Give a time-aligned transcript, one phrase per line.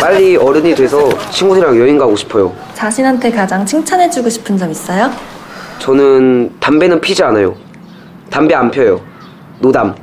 [0.00, 2.54] 빨리 어른이 돼서 친구들이랑 여행 가고 싶어요.
[2.74, 5.10] 자신한테 가장 칭찬해주고 싶은 점 있어요?
[5.78, 7.54] 저는 담배는 피지 않아요.
[8.30, 9.00] 담배 안 펴요.
[9.60, 9.94] 노담.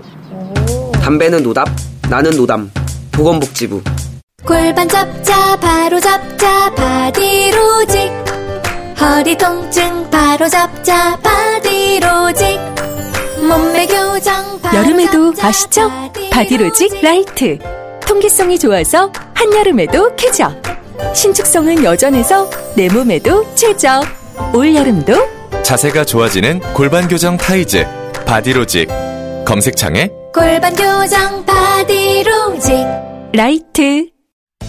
[1.02, 1.68] 담배는 노답,
[2.10, 2.72] 나는 노담.
[3.12, 3.82] 보건복지부.
[4.46, 8.12] 골반 잡자 바로 잡자 바디로직
[9.02, 12.60] 허리 통증 바로 잡자 바디로직
[13.48, 15.92] 몸매 교정 바로 여름에도 잡자, 아시죠?
[16.32, 17.58] 바디로직 라이트
[18.08, 20.54] 통기성이 좋아서 한여름에도 쾌적.
[21.14, 24.04] 신축성은 여전해서 내 몸에도 최적.
[24.54, 25.14] 올여름도
[25.64, 27.86] 자세가 좋아지는 골반 교정 타이즈
[28.26, 28.88] 바디로직.
[29.46, 32.74] 검색창에 골반 교정 바디로직.
[33.34, 34.08] 라이트.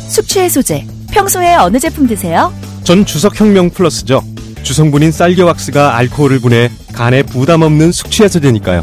[0.09, 2.53] 숙취 해소제 평소에 어느 제품 드세요?
[2.85, 4.23] 전 주석혁명 플러스죠.
[4.63, 8.83] 주성분인 쌀겨왁스가 알코올을 분해 간에 부담 없는 숙취 해소제니까요.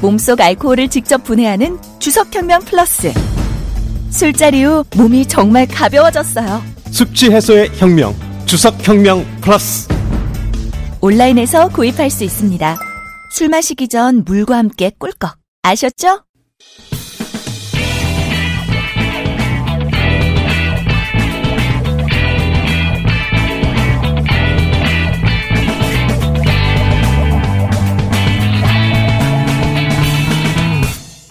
[0.00, 3.12] 몸속 알코올을 직접 분해하는 주석현명 플러스
[4.14, 6.62] 술자리 후 몸이 정말 가벼워졌어요
[6.92, 8.14] 숙취 해소의 혁명.
[8.46, 9.88] 주석혁명 플러스.
[11.00, 12.78] 온라인에서 구입할 수 있습니다
[13.32, 16.20] 술 마시기 전 물과 함께 꿀꺽 아셨죠?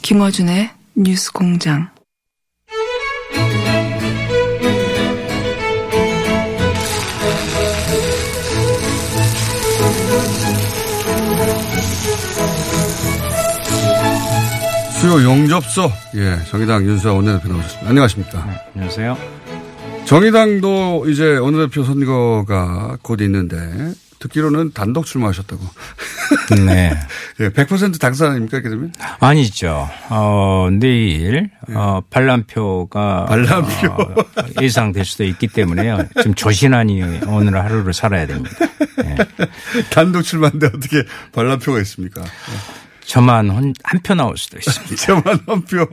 [0.02, 1.93] 김어준의 뉴스 공장.
[15.04, 17.90] 수요 용접소 예 정의당 윤수아 원내대표 나오셨습니다.
[17.90, 18.46] 안녕하십니까?
[18.46, 19.18] 네, 안녕하세요.
[20.06, 25.62] 정의당도 이제 원내대표 선거가 곧 있는데 듣기로는 단독 출마하셨다고.
[26.66, 26.94] 네.
[27.42, 28.94] 예, 100% 당선 아닙니까 이렇게 되면?
[29.20, 29.90] 아니죠.
[30.08, 33.26] 어, 내일, 어, 반란표가.
[33.26, 33.88] 반란표.
[33.92, 34.16] 어,
[34.62, 36.08] 예상될 수도 있기 때문에요.
[36.24, 38.56] 좀 조신하니 오늘 하루를 살아야 됩니다.
[39.04, 39.16] 예.
[39.92, 41.04] 단독 출마인데 어떻게
[41.34, 42.24] 반란표가 있습니까?
[43.14, 44.96] 저만 한표 나올 수도 있습니다.
[45.06, 45.88] 저만 한 표.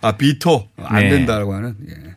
[0.00, 0.68] 아, 비토.
[0.76, 1.08] 안 네.
[1.10, 1.74] 된다라고 하는.
[1.88, 2.14] 예.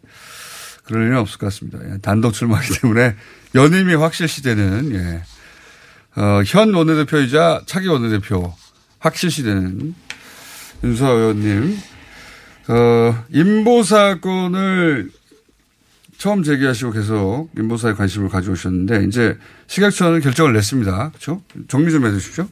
[0.83, 1.79] 그럴 일은 없을 것 같습니다.
[1.91, 3.15] 예, 단독 출마하기 때문에
[3.55, 6.21] 연임이 확실시 되는, 예.
[6.21, 8.53] 어, 현 원내대표이자 차기 원내대표
[8.99, 9.95] 확실시 되는
[10.83, 11.79] 윤수아 의원님.
[12.67, 15.09] 어, 인보 사건을
[16.19, 21.09] 처음 제기하시고 계속 인보사에 관심을 가져오셨는데 이제 식약처는 결정을 냈습니다.
[21.09, 21.41] 그렇죠?
[21.67, 22.47] 정리 좀 해주십시오.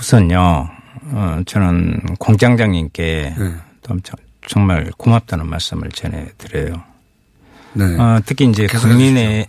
[0.00, 0.68] 우선요,
[1.12, 3.54] 어, 저는 공장장님께 네.
[4.48, 6.82] 정말 고맙다는 말씀을 전해드려요.
[7.74, 7.84] 네.
[7.98, 9.46] 어, 특히 이제 국민의 에,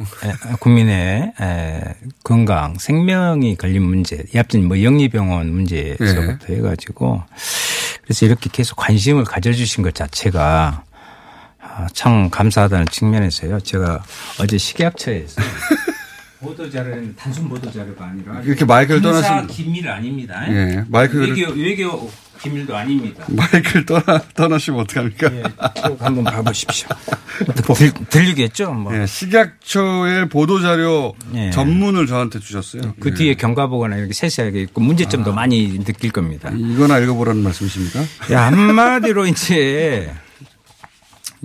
[0.60, 1.82] 국민의 에,
[2.24, 6.56] 건강, 생명이 걸린 문제, 얍진 뭐 영리병원 문제에서부터 네.
[6.58, 7.24] 해가지고
[8.04, 10.84] 그래서 이렇게 계속 관심을 가져주신 것 자체가
[11.62, 13.62] 아, 참 감사하다는 측면에서요.
[13.62, 14.04] 제가
[14.40, 15.42] 어제 식약처에서
[16.42, 20.44] 보도 자료는 단순 보도 자료가 아니라 이렇게 마이크를 떠나시면- 기밀 아닙니다.
[20.50, 23.24] 예, 마이크를- 외교 외교 기밀도 아닙니다.
[23.30, 25.32] 마이크를 떠나, 떠나시면 어떡합니까?
[25.36, 25.44] 예,
[25.88, 26.88] 꼭 한번 봐보십시오.
[27.78, 28.74] 들, 들리겠죠?
[28.74, 28.96] 뭐.
[29.00, 31.52] 예, 식약처의 보도 자료 예.
[31.52, 32.96] 전문을 저한테 주셨어요.
[33.00, 33.14] 그 예.
[33.14, 36.50] 뒤에 경과보거나 이렇게 세세하게 있고 문제점도 많이 느낄 겁니다.
[36.56, 38.00] 이거나 읽어보라는 말씀이십니까?
[38.32, 40.31] 야, 한마디로 이제 이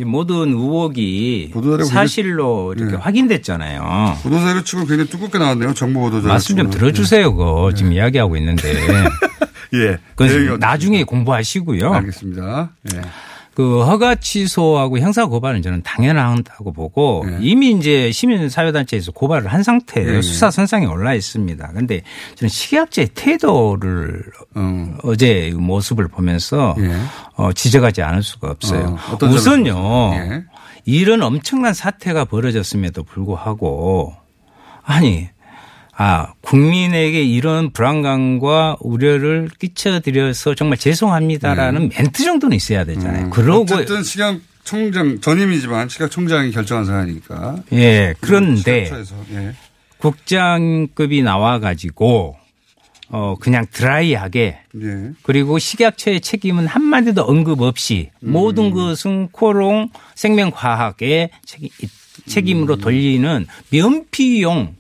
[0.05, 1.53] 모든 의혹이
[1.89, 2.97] 사실로 이렇게 예.
[2.99, 4.19] 확인됐잖아요.
[4.23, 5.75] 보도자료 치고 굉장히 두껍게 나왔네요.
[5.75, 6.29] 정보 보도자료.
[6.29, 6.71] 말씀 좀.
[6.71, 7.35] 들어주세요.
[7.35, 8.75] 그거 지금 이야기하고 있는데.
[9.75, 9.79] 예.
[9.81, 9.99] 예.
[10.15, 10.57] 어떻습니까?
[10.59, 11.93] 나중에 공부하시고요.
[11.93, 12.71] 알겠습니다.
[12.95, 13.01] 예.
[13.57, 17.39] 그 허가 취소하고 형사 고발은 저는 당연하다고 보고 네.
[17.41, 20.13] 이미 이제 시민사회단체에서 고발을 한 상태예요.
[20.13, 20.21] 네.
[20.21, 21.67] 수사 선상에 올라 있습니다.
[21.69, 22.03] 그런데
[22.35, 24.25] 저는 식약처의 태도를
[24.57, 24.99] 어.
[25.05, 26.95] 어제 모습을 보면서 예.
[27.37, 28.99] 어, 지적하지 않을 수가 없어요.
[29.11, 30.11] 어, 우선요.
[30.17, 30.45] 예.
[30.85, 34.13] 이런 엄청난 사태가 벌어졌음에도 불구하고
[34.83, 35.31] 아니
[35.99, 43.31] 아 국민에게 이런 불안감과 우려를 끼쳐드려서 정말 죄송합니다라는 멘트 정도는 있어야 되잖아요.
[43.31, 43.75] 그러고 네.
[43.75, 43.79] 음.
[43.79, 47.63] 어쨌든 식약총장 전임이지만 식약총장이 결정한 사안이니까.
[47.73, 48.91] 예 그런데
[49.33, 49.55] 예.
[49.97, 52.37] 국장급이 나와가지고
[53.09, 55.11] 어 그냥 드라이하게 예.
[55.23, 58.33] 그리고 식약처의 책임은 한마디도 언급 없이 음.
[58.33, 61.71] 모든 것은 코롱 생명과학의 책임
[62.27, 64.77] 책임으로 돌리는 면피용.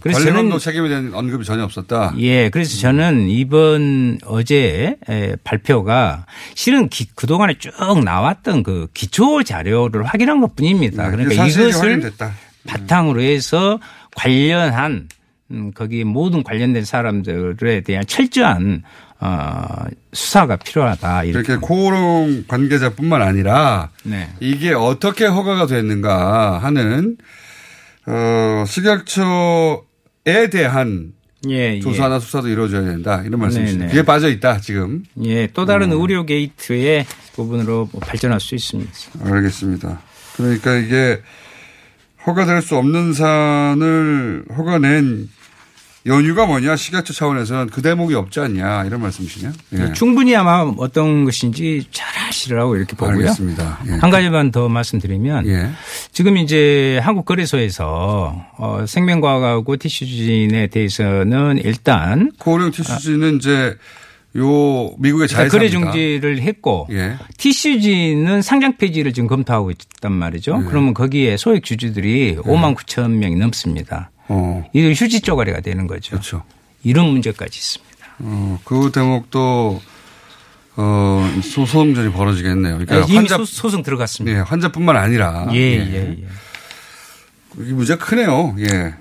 [0.00, 2.14] 그래서 관련도 책임에 대한 언급이 전혀 없었다.
[2.18, 7.72] 예, 그래서 저는 이번 어제 에, 발표가 실은 기- 그동안에 쭉
[8.04, 11.10] 나왔던 그 기초 자료를 확인한 것 뿐입니다.
[11.10, 12.32] 그러니까 네, 사실이 이것을 확인됐다.
[12.66, 13.78] 바탕으로 해서
[14.16, 15.08] 관련한
[15.50, 18.82] 음, 거기 모든 관련된 사람들에 대한 철저한
[19.20, 21.24] 어, 수사가 필요하다.
[21.24, 21.52] 이렇게.
[21.52, 24.30] 이렇게 코오롱 관계자뿐만 아니라 네.
[24.40, 27.16] 이게 어떻게 허가가 됐는가 하는
[28.06, 31.12] 어, 식약처에 대한
[31.48, 31.80] 예, 예.
[31.80, 33.78] 조사나 수사도 이루어져야 된다 이런 말씀이시죠.
[33.78, 33.90] 네네.
[33.90, 35.04] 그게 빠져 있다 지금.
[35.22, 36.00] 예, 또 다른 음.
[36.00, 38.90] 의료 게이트의 부분으로 뭐 발전할 수 있습니다.
[39.22, 40.00] 알겠습니다.
[40.36, 41.20] 그러니까 이게
[42.26, 45.28] 허가될 수 없는 산을 허가낸
[46.06, 49.52] 연유가 뭐냐 식약처 차원에서는 그 대목이 없지 않냐 이런 말씀이시냐?
[49.74, 49.92] 예.
[49.92, 53.16] 충분히 아마 어떤 것인지 잘 아시라고 이렇게 보고요.
[53.16, 53.80] 알겠습니다.
[53.86, 53.92] 예.
[53.92, 55.70] 한 가지만 더 말씀드리면 예.
[56.12, 63.76] 지금 이제 한국 거래소에서 어, 생명과학하고 티슈진에 대해서는 일단 코오롱 티슈지는 이제
[64.38, 65.58] 요 미국의 자회사입니다.
[65.58, 67.16] 거래 중지를 했고 예.
[67.36, 70.60] 티슈진은 상장 폐지를 지금 검토하고 있단 말이죠.
[70.62, 70.68] 예.
[70.68, 74.10] 그러면 거기에 소액 주주들이 5만 9천 명이 넘습니다.
[74.32, 74.64] 어.
[74.72, 76.10] 이거 휴지 쪼가리가 되는 거죠.
[76.12, 76.42] 그렇죠.
[76.84, 78.06] 이런 문제까지 있습니다.
[78.20, 79.82] 어, 그 대목도
[80.76, 82.78] 어, 소송전이 벌어지겠네요.
[82.78, 84.38] 그러니까 예, 이미 환자 소, 소송 들어갔습니다.
[84.38, 86.28] 예, 환자뿐만 아니라 예, 예, 예.
[87.58, 88.54] 이 문제가 크네요.
[88.60, 88.94] 예.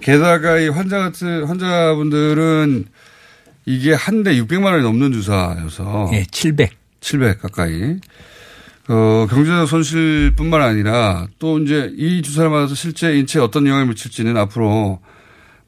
[0.00, 2.86] 게다가 이 환자 같은 환자분들은
[3.66, 6.72] 이게 한 대 600만 원이 넘는 주사여서 예, 700.
[7.00, 7.96] 700 가까이.
[8.88, 15.00] 어, 경제적 손실뿐만 아니라 또 이제 이 주사를 맞아서 실제 인체에 어떤 영향을 미칠지는 앞으로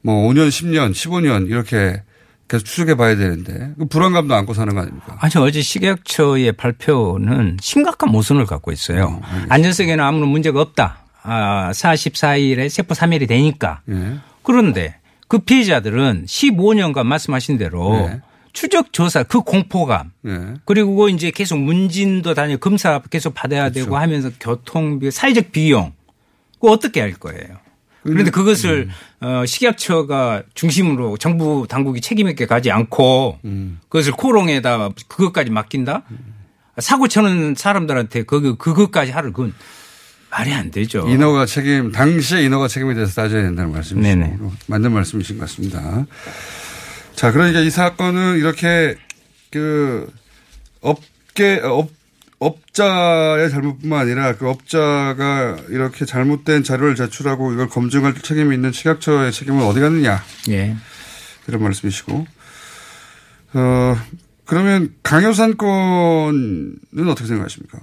[0.01, 2.01] 뭐 5년, 10년, 15년 이렇게
[2.47, 5.17] 계속 추적해 봐야 되는데 그 불안감도 안고 사는 거 아닙니까?
[5.19, 9.21] 아니 어제 식약처의 발표는 심각한 모순을 갖고 있어요.
[9.49, 10.97] 안전성에는 아무런 문제가 없다.
[11.23, 13.81] 아, 44일에 세포 3일이 되니까.
[13.89, 14.17] 예.
[14.43, 14.95] 그런데
[15.27, 18.19] 그 피해자들은 15년간 말씀하신 대로 네.
[18.53, 20.55] 추적 조사 그 공포감 예.
[20.65, 23.85] 그리고 이제 계속 문진도 다니고 검사 계속 받아야 그렇죠.
[23.85, 25.93] 되고 하면서 교통비 사회적 비용
[26.55, 27.59] 그거 어떻게 할 거예요?
[28.03, 28.31] 그런데 음.
[28.31, 28.89] 그것을
[29.19, 33.79] 어, 식약처가 중심으로 정부 당국이 책임 있게 가지 않고 음.
[33.89, 36.03] 그것을 코롱에다 그것까지 맡긴다?
[36.79, 39.53] 사고 쳐는 사람들한테 그거 그것까지 하를 그건
[40.31, 41.07] 말이 안 되죠.
[41.09, 44.37] 인허가 책임, 당시에 인허가 책임에 대해서 따져야 된다는 말씀이시고 네네.
[44.67, 46.05] 맞는 말씀이신 것 같습니다.
[47.21, 48.95] 자, 그러니까 이 사건은 이렇게
[49.51, 50.11] 그
[50.81, 51.91] 업계 업
[52.39, 59.63] 업자의 잘못뿐만 아니라 그 업자가 이렇게 잘못된 자료를 제출하고 이걸 검증할 책임이 있는 식약처의 책임은
[59.63, 60.75] 어디 갔느냐 예.
[61.45, 62.25] 그런 말씀이시고
[63.53, 63.95] 어
[64.45, 67.77] 그러면 강효산 건은 어떻게 생각하십니까?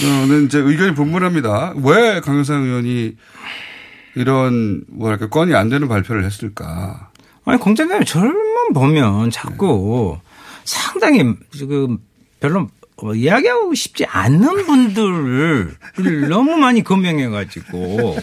[0.00, 1.74] 저는 이제 의견이 분분합니다.
[1.84, 3.14] 왜 강효산 의원이
[4.14, 7.10] 이런 뭐랄까 건이 안 되는 발표를 했을까?
[7.48, 10.18] 아니 공장장님 저만 보면 자꾸
[10.64, 11.96] 상당히 그
[12.40, 12.68] 별로
[13.00, 15.76] 뭐 이야기하고 싶지 않는 분들을
[16.28, 18.16] 너무 많이 검명해 가지고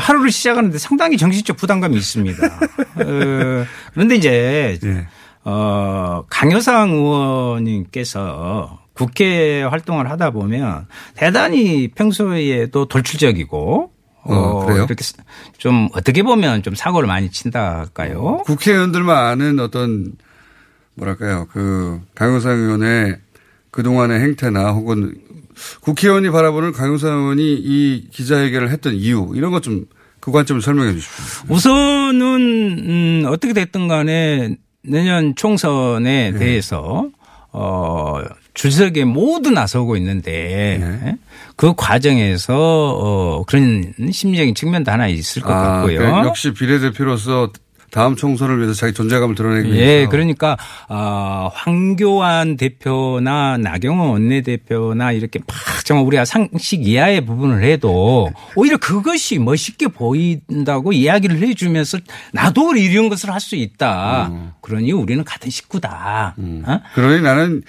[0.00, 2.46] 하루를 시작하는데 상당히 정신적 부담감이 있습니다.
[2.46, 5.06] 어, 그런데 이제 예.
[5.44, 13.90] 어, 강효상 의원님께서 국회 활동을 하다 보면 대단히 평소에도 돌출적이고
[14.24, 14.86] 어, 그래요?
[14.88, 15.04] 이렇게
[15.58, 18.42] 좀 어떻게 보면 좀 사고를 많이 친다 할까요?
[18.46, 20.12] 국회의원들만 아는 어떤
[20.94, 23.16] 뭐랄까요 그 강효상 의원의
[23.70, 25.14] 그동안의 행태나 혹은
[25.80, 29.86] 국회의원이 바라보는 강효상 의원이 이 기자회견을 했던 이유 이런 것 좀
[30.22, 31.46] 그 관점을 설명해 주십시오.
[31.48, 32.22] 우선은
[32.78, 36.38] 음, 어떻게 됐든 간에 내년 총선에 네.
[36.38, 37.08] 대해서
[37.50, 38.20] 어
[38.54, 41.16] 주석에 모두 나서고 있는데 네.
[41.56, 45.98] 그 과정에서 어 그런 심리적인 측면도 하나 있을 것 같고요.
[45.98, 47.50] 그러니까 역시 비례대표로서
[47.90, 49.86] 다음 총선을 위해서 자기 존재감을 드러내기 위해서.
[49.86, 50.56] 예, 그러니까
[50.88, 59.38] 아 황교안 대표나 나경원 원내대표나 이렇게 막 정말 우리가 상식 이하의 부분을 해도 오히려 그것이
[59.38, 61.98] 멋있게 보인다고 이야기를 해주면서
[62.32, 64.28] 나도 이런 것을 할 수 있다.
[64.30, 64.52] 음.
[64.62, 66.34] 그러니 우리는 같은 식구다.
[66.38, 66.80] 어?
[66.94, 67.62] 그러니 나는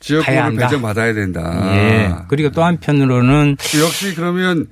[0.00, 0.56] 지역구를.
[0.56, 1.74] 배정받아야 된다.
[1.76, 2.14] 예.
[2.28, 4.66] 그리고 또 한편으로는 역시 그러면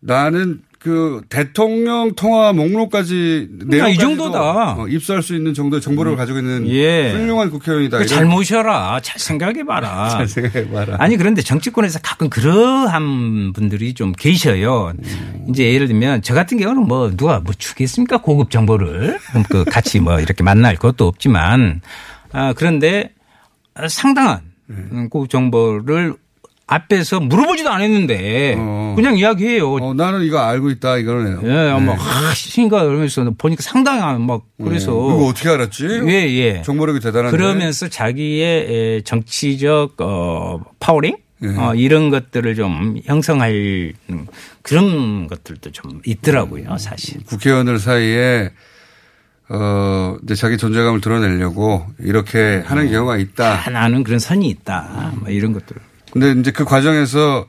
[0.00, 4.74] 나는 그 대통령 통화 목록까지 그러니까 이 정도다.
[4.74, 7.12] 어, 입수할 수 있는 정도의 정보를 가지고 있는 예.
[7.12, 8.04] 훌륭한 국회의원이다.
[8.06, 9.00] 잘 모셔라.
[9.02, 10.08] 잘 생각해봐라.
[10.10, 10.96] 잘 생각해봐라.
[11.00, 14.92] 아니 그런데 정치권에서 가끔 그러한 분들이 좀 계셔요.
[15.48, 19.18] 이제 예를 들면 저 같은 경우는 뭐 누가 뭐 주겠습니까 고급 정보를
[19.50, 21.80] 그 같이 뭐 이렇게 만날 것도 없지만
[22.30, 23.10] 아 그런데
[23.88, 24.40] 상당한
[25.10, 26.14] 고급 정보를
[26.68, 28.92] 앞에서 물어보지도 않았는데 어.
[28.94, 29.72] 그냥 이야기해요.
[29.72, 31.40] 어, 나는 이거 알고 있다 이거네요.
[31.44, 34.92] 예, 뭐, 하, 신가 그러면서 보니까 상당한 막 그래서.
[34.92, 34.96] 네.
[34.98, 35.86] 이거 어떻게 알았지?
[36.08, 36.62] 예, 예.
[36.62, 37.34] 정보력이 대단한데.
[37.34, 38.66] 그러면서 자기의
[38.98, 41.48] 에, 정치적 어 파워링 예.
[41.56, 44.26] 어, 이런 것들을 좀 형성할 음,
[44.60, 47.24] 그런 것들도 좀 있더라고요, 사실.
[47.24, 48.50] 국회의원들 사이에
[49.50, 53.54] 어 이제 자기 존재감을 드러내려고 이렇게 하는 경우가 있다.
[53.54, 55.12] 하나는 그런 선이 있다.
[55.20, 55.76] 뭐 이런 것들.
[56.12, 57.46] 근데 이제 그 과정에서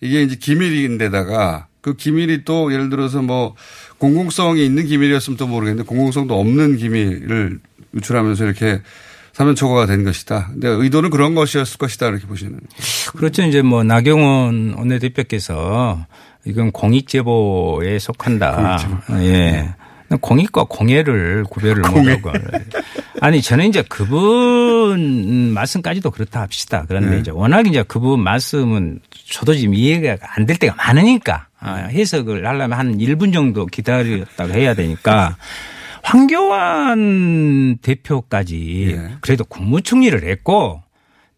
[0.00, 3.54] 이게 이제 기밀인데다가 그 기밀이 또 예를 들어서 뭐
[3.98, 7.58] 공공성이 있는 기밀이었으면 또 모르겠는데 공공성도 없는 기밀을
[7.94, 8.80] 유출하면서 이렇게
[9.32, 10.48] 사면 초과가 된 것이다.
[10.52, 12.60] 근데 의도는 그런 것이었을 것이다 이렇게 보시는.
[13.16, 13.42] 그렇죠.
[13.42, 16.06] 이제 뭐 나경원 원내대표께서
[16.44, 18.78] 이건 공익제보에 속한다.
[19.22, 19.74] 예.
[20.18, 22.32] 공익과 공예를 구별을 못하고.
[23.20, 26.84] 아니, 저는 이제 그분 말씀까지도 그렇다 합시다.
[26.88, 27.18] 그런데 네.
[27.20, 29.00] 이제 워낙 이제 그분 말씀은
[29.30, 34.74] 저도 지금 이해가 안 될 때가 많으니까 아, 해석을 하려면 한 1분 정도 기다렸다가 해야
[34.74, 35.36] 되니까
[36.02, 39.16] 황교안 대표까지 예.
[39.20, 40.82] 그래도 국무총리를 했고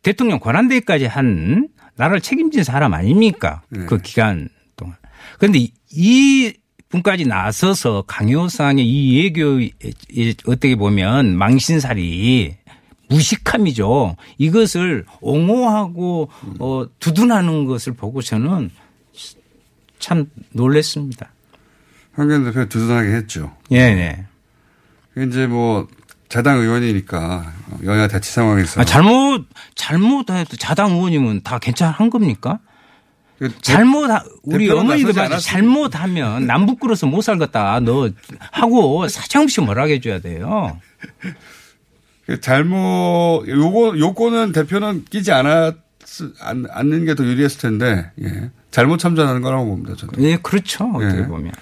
[0.03, 3.63] 대통령 권한대행까지 한 나라를 책임진 사람 아닙니까?
[3.71, 3.85] 네.
[3.87, 4.97] 그 기간 동안.
[5.39, 6.53] 그런데 이-
[6.95, 9.59] 이 분까지 나서서 강요상의 이 외교
[10.47, 12.57] 어떻게 보면 망신살이
[13.09, 14.17] 무식함이죠.
[14.39, 18.71] 이것을 옹호하고 어, 두둔하는 것을 보고서는
[19.99, 21.31] 참 놀랬습니다.
[22.13, 23.53] 황교안 대표 두둔하게 했죠.
[23.73, 24.27] 예, 네.
[25.17, 25.89] 이제 뭐
[26.29, 27.53] 자당 의원이니까
[27.85, 32.61] 여야 대치 상황에서 아, 잘못 잘못해도 자당 의원이면 다 괜찮은 겁니까?
[33.39, 34.09] 그 잘못
[34.45, 35.13] 우리 어머니도.
[35.41, 38.09] 잘못하면 남북 끓어서 못 살겠다 너
[38.53, 40.81] 하고 사정없이 뭐라 해줘야 돼요.
[42.27, 45.75] 그 잘못 요거 요거는 대표는 끼지 않았
[46.41, 48.51] 않- 않는 게 더 유리했을 텐데 예.
[48.71, 49.95] 잘못 참전하는 거라고 봅니다.
[49.97, 50.23] 저는.
[50.23, 50.85] 예, 그렇죠.
[50.95, 51.27] 어떻게 예.
[51.27, 51.53] 보면.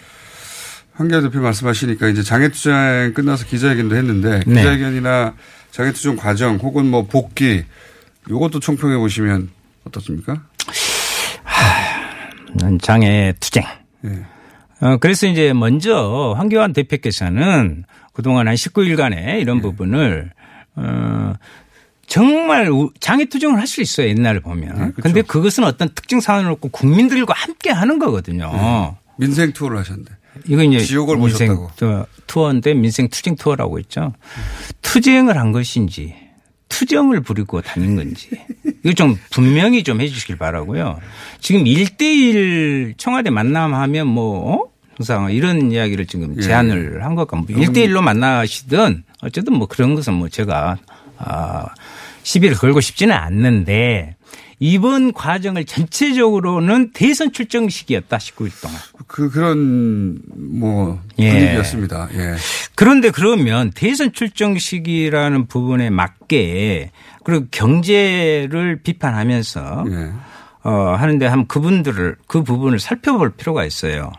[0.95, 4.55] 황교안 대표 말씀하시니까 이제 장애투쟁 끝나서 기자회견도 했는데 네.
[4.57, 5.35] 기자회견이나
[5.71, 7.64] 장애투쟁 과정 혹은 뭐 복귀
[8.29, 9.49] 요것도 총평해 보시면
[9.85, 10.45] 어떻습니까?
[12.80, 13.64] 장애 투쟁.
[14.04, 14.25] 예.
[14.80, 19.62] 어, 그래서 이제 먼저 황교안 대표께서는 그동안 한 19일간의 이런 네.
[19.62, 20.30] 부분을
[20.76, 21.35] 어,
[22.06, 24.09] 정말 우- 장외 투쟁을 할 수 있어요.
[24.09, 24.68] 옛날을 보면.
[24.68, 25.02] 네, 그렇죠.
[25.02, 28.97] 근데 그것은 어떤 특정 사안을 놓고 국민들과 함께 하는 거거든요.
[29.18, 30.12] 민생 투어를 하셨는데
[30.49, 31.71] 이거 이제 지옥을 민생 보셨다고.
[31.76, 34.12] 투- 투어인데 민생 투쟁 투어라고 있죠.
[34.82, 36.14] 투쟁을 한 것인지
[36.73, 38.29] 투정을 부리고 다닌 건지
[38.83, 40.99] 이거 좀 분명히 좀 해 주시길 바라고요.
[41.41, 44.69] 지금 1대1 청와대 만남하면 뭐 어?
[44.97, 46.43] 항상 이런 이야기를 지금 예.
[46.43, 50.79] 제안을 한 것과 뭐 1대1로 만나시든 어쨌든 뭐 그런 것은 뭐 제가
[51.19, 51.67] 아
[52.23, 54.17] 시비를 걸고 싶지는 않는데
[54.64, 58.78] 이번 과정을 전체적으로는 대선 출정식이었다 19일 동안.
[59.09, 61.33] 그 그런 뭐 예.
[61.33, 62.09] 분위기였습니다.
[62.14, 62.37] 예.
[62.76, 66.92] 그런데 그러면 대선 출정식이라는 부분에 맞게
[67.25, 70.12] 그리고 경제를 비판하면서 예.
[70.62, 74.12] 어 하는데 한 그분들을 그 부분을 살펴볼 필요가 있어요.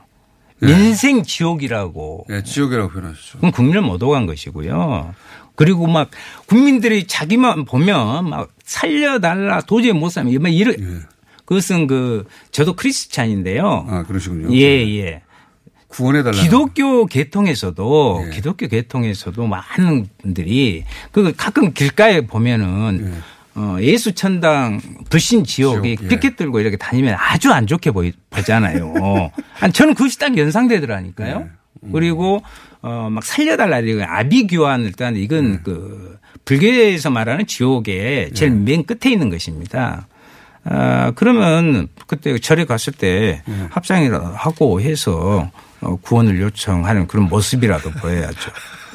[0.62, 0.66] 예.
[0.66, 2.26] 민생 지옥이라고.
[2.32, 3.38] 예, 지옥이라고 표현하셨죠.
[3.38, 5.14] 그럼 국민을 못 오간 것이고요.
[5.56, 6.10] 그리고 막
[6.48, 11.06] 국민들이 자기만 보면 막 살려달라 도저히 못 살면 막 이런
[11.46, 13.88] 그것은 그 저도 크리스찬인데요.
[13.90, 13.94] 예.
[13.94, 14.56] 아 그러시군요.
[14.56, 15.22] 예, 예.
[15.88, 16.42] 구원해 달라.
[16.42, 18.30] 기독교 계통에서도 예.
[18.32, 23.22] 기독교 계통에서도 많은 분들이 그 가끔 길가에 보면은
[23.56, 26.08] 어, 예수 천당 불신 지옥에 지옥, 예.
[26.08, 28.94] 피켓 들고 이렇게 다니면 아주 안 좋게 보이, 보잖아요.
[29.60, 31.42] 아니, 저는 그것이 딱 연상되더라니까요.
[31.42, 31.64] 예.
[31.84, 31.92] 음.
[31.92, 32.42] 그리고
[32.82, 35.60] 어, 막 살려달라 이거 아비규환 일단 이건 예.
[35.64, 40.08] 그 불교에서 말하는 지옥의 제일 맨 끝에 있는 것입니다.
[40.66, 43.68] 아, 그러면 그때 절에 갔을 때 예.
[43.70, 48.52] 합상이라도 하고 해서 어, 구원을 요청하는 그런 모습이라도 보여야죠.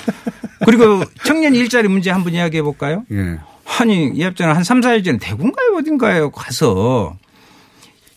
[0.64, 3.04] 그리고 청년 일자리 문제 한번 이야기해 볼까요?
[3.12, 3.38] 예.
[3.80, 5.76] 아니, 이 합자는 한 3, 4일 전에 대구인가요?
[5.78, 6.30] 어딘가요?
[6.30, 7.16] 가서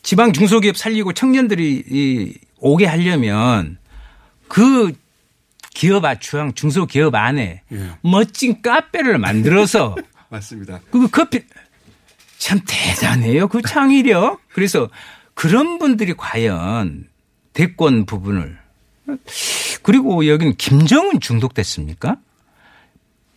[0.02, 3.78] 지방 중소기업 살리고 청년들이 이 오게 하려면
[4.48, 4.94] 그
[5.74, 7.90] 기업 아, 중앙 중소기업 안에 예.
[8.02, 9.96] 멋진 카페를 만들어서
[10.30, 10.80] 맞습니다.
[10.92, 11.42] 그 커피
[12.38, 13.48] 참 대단해요.
[13.48, 14.40] 그 창의력.
[14.54, 14.90] 그래서
[15.34, 17.08] 그런 분들이 과연
[17.54, 18.58] 대권 부분을
[19.84, 22.18] 그리고 여기는 김정은 중독됐습니까?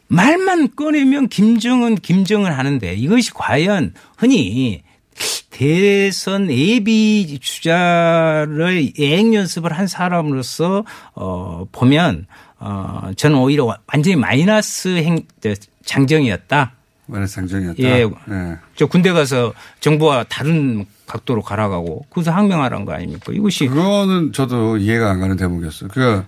[0.08, 4.82] 말만 꺼내면 김정은 김정은 하는데 이것이 과연 흔히
[5.50, 12.26] 대선 예비 주자를 예행 연습을 한 사람으로서 어 보면
[12.59, 15.25] 어 저는 오히려 완전히 마이너스 행
[15.85, 16.73] 장정이었다.
[17.06, 17.83] 마이너스 장정이었다.
[17.83, 18.02] 예.
[18.02, 18.59] 예.
[18.75, 23.33] 저 군대 가서 정부와 다른 각도로 가라가고 그래서 항명하라는 거 아닙니까?
[23.33, 25.90] 이것이 그거는 저도 이해가 안 가는 대목이었어요.
[25.92, 26.26] 그러니까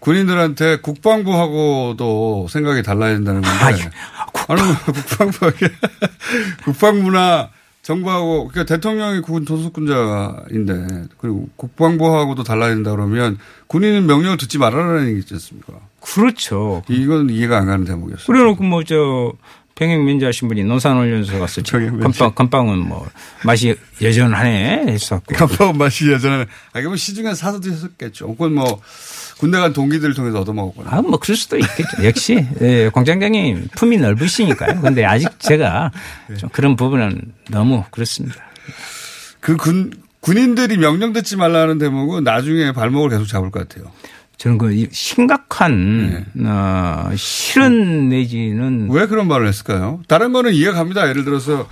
[0.00, 3.64] 군인들한테 국방부하고도 생각이 달라야 된다는 건데.
[3.64, 5.52] 아니, 뭐 국방부,
[6.64, 7.50] 국방부나
[7.86, 13.38] 정부하고, 그러니까 대통령이 군 도속군자인데, 그리고 국방부하고도 달라야 된다 그러면
[13.68, 15.74] 군인은 명령을 듣지 말아라는 얘기 있지 않습니까?
[16.00, 16.82] 그렇죠.
[16.88, 18.26] 이건 이해가 안 가는 대목이었어요.
[18.26, 19.32] 그래놓고 뭐 저
[19.76, 23.06] 병역 면제하신 분이 논산훈련소 가서 건빵, 건빵은 뭐
[23.44, 25.34] 맛이 여전하네 했었고.
[25.34, 28.26] 간판 맛이 예전에, 아, 그러면 시중에 사서 드셨겠죠.
[28.26, 28.80] 혹은 뭐
[29.38, 30.90] 군대 간 동기들을 통해서 얻어먹었거나.
[30.90, 32.04] 아, 뭐 그럴 수도 있겠죠.
[32.04, 34.80] 역시 예, 공장장님 품이 넓으시니까요.
[34.80, 35.92] 근데 아직 제가
[36.38, 38.36] 좀 그런 부분은 너무 그렇습니다.
[39.40, 43.92] 그 군, 군인들이 명령 듣지 말라는 대목은 나중에 발목을 계속 잡을 것 같아요.
[44.38, 50.02] 저는 그 심각한 어, 실언 내지는 왜 그런 말을 했을까요?
[50.08, 51.08] 다른 거는 이해가 갑니다.
[51.08, 51.66] 예를 들어서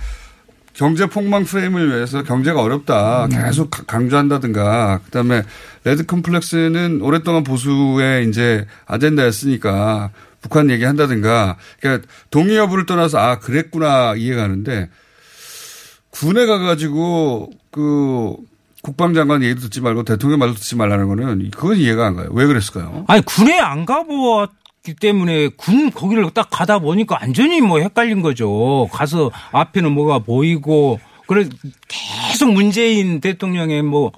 [0.73, 3.27] 경제 폭망 프레임을 위해서 경제가 어렵다.
[3.27, 4.99] 계속 가- 강조한다든가.
[5.05, 5.43] 그다음에
[5.83, 10.09] 레드 컴플렉스는 오랫동안 보수의 이제 아젠다였으니까
[10.41, 11.57] 북한 얘기한다든가.
[11.79, 14.89] 그러니까 동의 여부를 떠나서 아 그랬구나 이해가는데
[16.09, 18.35] 군에 가가지고 그
[18.85, 22.29] 국방장관 얘기도 듣지 말고 대통령 말도 듣지 말라는 거는 그건 이해가 안 가요.
[22.31, 23.03] 왜 그랬을까요?
[23.07, 28.87] 아니 군에 안 가보았기 때문에 군 거기를 딱 가다 보니까 완전히 뭐 헷갈린 거죠.
[28.91, 31.49] 가서 앞에는 뭐가 보이고 그래
[31.87, 34.11] 계속 문재인 대통령의 뭐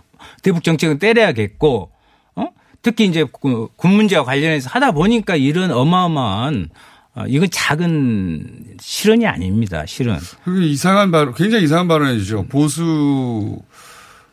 [0.44, 1.90] 대북 정책은 때려야겠고
[2.36, 2.48] 어?
[2.82, 6.70] 특히 이제 그군 문제와 관련해서 하다 보니까 이런 어마어마한
[7.16, 9.86] 어, 이건 작은 실언이 아닙니다.
[9.88, 10.20] 실언.
[10.44, 12.48] 그게 이상한 발언, 굉장히 이상한 발언이죠.
[12.48, 13.60] 보수의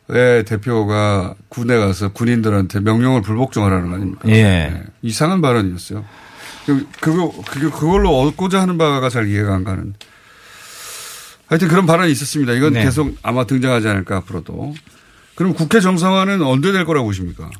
[0.09, 4.29] 대표가 군에 가서 군인들한테 명령을 불복종하라는 거 아닙니까?
[4.29, 4.43] 예.
[4.43, 4.83] 네.
[5.03, 6.05] 이상한 발언이었어요.
[6.67, 9.95] 그- 그거, 그게 그걸로 얻고자 하는 바가 잘 이해가 안 가는.
[11.47, 12.53] 하여튼 그런 발언이 있었습니다.
[12.55, 12.85] 이건 네.
[12.85, 14.75] 계속 아마 등장하지 않을까, 앞으로도.
[15.35, 17.51] 그럼 국회 정상화는 언제 될 거라고 보십니까?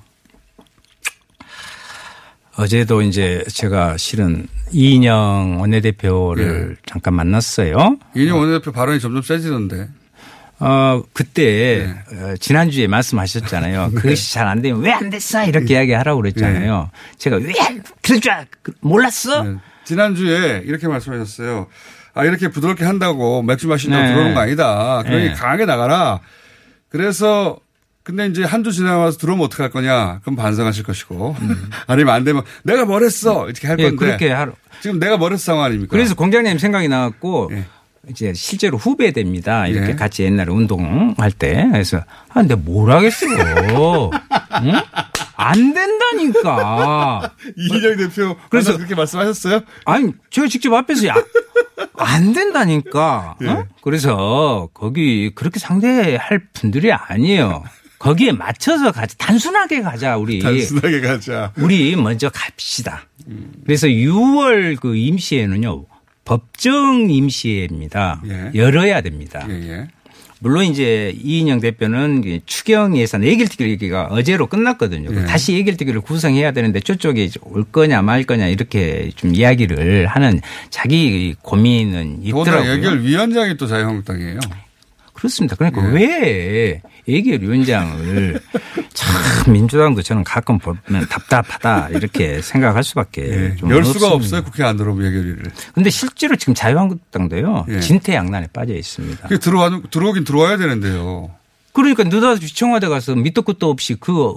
[2.57, 7.99] 어제도 이제 제가 실은 이인영 원내대표를 잠깐 만났어요.
[8.17, 9.89] 이인영 원내대표 발언이 점점 세지던데.
[10.67, 13.93] 어, 그때, 어, 지난주에 말씀하셨잖아요.
[13.97, 15.45] 그것이 잘 안 되면 왜 안 됐어?
[15.45, 16.91] 이렇게 이야기하라고 그랬잖아요.
[17.19, 17.53] 제가 왜,
[18.03, 19.43] 그럴 줄 알, 그- 몰랐어?
[19.43, 19.57] 네.
[19.85, 21.67] 지난주에 이렇게 말씀하셨어요.
[22.15, 24.09] 아, 이렇게 부드럽게 한다고 맥주 마신다고 네.
[24.09, 25.03] 들어오는 거 아니다.
[25.05, 25.33] 그러니 네.
[25.35, 26.21] 강하게 나가라.
[26.89, 27.59] 그래서
[28.05, 30.21] 근데 이제 한 주 지나가서 들어오면 어떡할 거냐.
[30.23, 31.37] 그럼 반성하실 것이고.
[31.89, 33.47] 아니면 안 되면 내가 뭘 했어.
[33.49, 33.97] 이렇게 할 예, 건데.
[33.97, 34.53] 그렇게 하러.
[34.81, 35.91] 지금 내가 뭘 했어 상황 아닙니까?
[35.91, 37.51] 그래서 공장님 생각이 나갖고
[38.11, 39.67] 이제 실제로 후배됩니다.
[39.67, 39.95] 이렇게 예.
[39.95, 41.67] 같이 옛날에 운동할 때.
[41.73, 43.27] 그래서 아, 근데 뭘 하겠어.
[43.27, 44.73] 응?
[45.37, 47.33] 안 된다니까.
[47.57, 49.61] 이인영 대표 그래서- 그렇게 말씀하셨어요?
[49.85, 51.15] 아니, 제가 직접 앞에서 야,
[51.97, 53.37] 안 된다니까.
[53.41, 53.45] 어?
[53.45, 53.65] 예.
[53.83, 57.65] 그래서 거기 그렇게 상대할 분들이 아니에요.
[57.99, 59.15] 거기에 맞춰서 가자.
[59.19, 60.39] 단순하게 가자, 우리.
[60.41, 61.53] 단순하게 가자.
[61.57, 63.07] 우리 먼저 갑시다.
[63.65, 65.87] 그래서 6월 그 임시회는요,
[66.25, 68.23] 법정 임시회입니다.
[68.27, 68.51] 예.
[68.55, 69.47] 열어야 됩니다.
[69.49, 69.89] 예, 예.
[70.41, 75.09] 물론 이제 이인영 대표는 이 추경 예산 예결특위가 어제로 끝났거든요.
[75.19, 75.25] 예.
[75.25, 82.25] 다시 예결특위를 구성해야 되는데 저쪽에 올 거냐 말 거냐 이렇게 좀 이야기를 하는 자기 고민은
[82.25, 82.73] 있더라고요.
[82.73, 84.41] 예결위원장이 또 자유한국당이에요.
[85.15, 85.57] 그렇습니다.
[85.57, 85.93] 그러니까 예.
[85.93, 88.41] 왜 예결위원장을
[88.93, 93.75] 참 민주당도 저는 가끔 보면 답답하다 이렇게 생각할 수밖에 좀 예.
[93.77, 94.09] 열 수가.
[94.09, 94.43] 없어요.
[94.43, 95.43] 국회 안 들어오면 예결위를.
[95.75, 97.81] 근데 실제로 지금 자유한국당도요 예.
[97.81, 99.29] 진퇴양난에 빠져 있습니다.
[99.39, 101.31] 들어와, 들어오긴 들어와야 되는데요.
[101.73, 104.35] 그러니까 느닷없이 청와대 가서 밑도 끝도 없이 그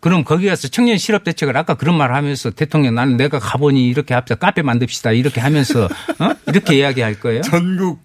[0.00, 4.14] 그럼 거기 가서 청년 실업 대책을 아까 그런 말 하면서 대통령 나는 내가 가보니 이렇게
[4.14, 6.30] 합시다 카페 만듭시다 이렇게 하면서 어?
[6.48, 7.40] 이렇게 이야기할 거예요.
[7.48, 8.00] 전국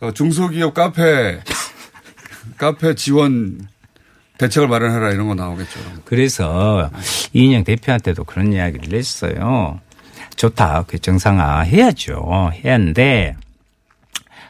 [0.00, 1.40] 어, 중소기업 카페
[2.56, 3.68] 카페 지원
[4.38, 5.80] 대책을 마련해라 이런 거 나오겠죠.
[6.04, 6.90] 그래서
[7.32, 9.80] 이인영 대표한테도 그런 이야기를 했어요.
[10.36, 10.84] 좋다.
[10.86, 12.50] 그 정상화 해야죠.
[12.62, 13.36] 해야 하는데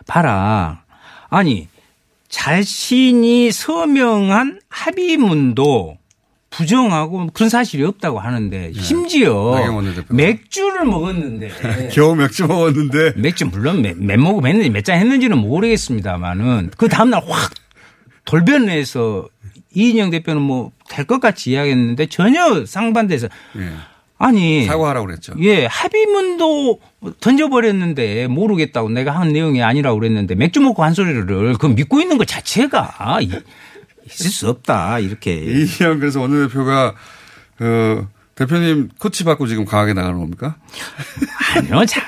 [0.07, 0.83] 봐라.
[1.29, 1.69] 아니
[2.29, 5.97] 자신이 서명한 합의문도
[6.51, 9.67] 부정하고 그런 사실이 없다고 하는데 심지어 네.
[9.69, 10.15] 원내대표가.
[10.15, 16.71] 맥주를 먹었는데 겨우 맥주 먹었는데 맥주 물론 몇, 몇 모금 했는지 몇 잔 했는지는 모르겠습니다만은
[16.77, 17.53] 그 다음날 확
[18.27, 19.29] 돌변해서
[19.75, 23.73] 이인영 대표는 뭐 될 것 같이 이야기했는데 전혀 상반돼서 예.
[24.19, 25.35] 아니 사과하라고 그랬죠.
[25.41, 26.79] 예 합의문도
[27.21, 31.27] 던져버렸는데 모르겠다고 내가 한 내용이 아니라고 그랬는데 맥주 먹고 한 소리를
[31.59, 33.31] 그 믿고 있는 것 자체가 이-
[34.07, 36.95] 있을 수 없다 이렇게 이희영 그래서 원내대표가
[37.61, 40.57] 어, 대표님 코치 받고 지금 강하게 나가는 겁니까?
[41.57, 42.01] 아니요 자,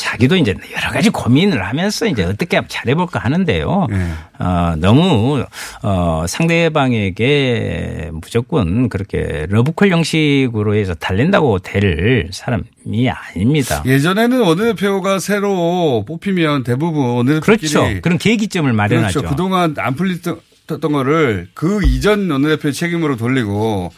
[0.00, 3.86] 자기도 이제 여러 가지 고민을 하면서 이제 어떻게 하면 잘해볼까 하는데요.
[3.90, 4.10] 네.
[4.38, 5.44] 어, 너무
[5.82, 13.82] 어, 상대방에게 무조건 그렇게 러브콜 형식으로 해서 달랜다고 될 사람이 아닙니다.
[13.84, 18.00] 예전에는 원내대표가 새로 뽑히면 대부분 원내대표끼리 그렇죠.
[18.00, 19.20] 그런 계기점을 마련하죠.
[19.20, 19.34] 그렇죠.
[19.34, 23.92] 그동안 안 풀렸던 거를 그 이전 원내대표의 책임으로 돌리고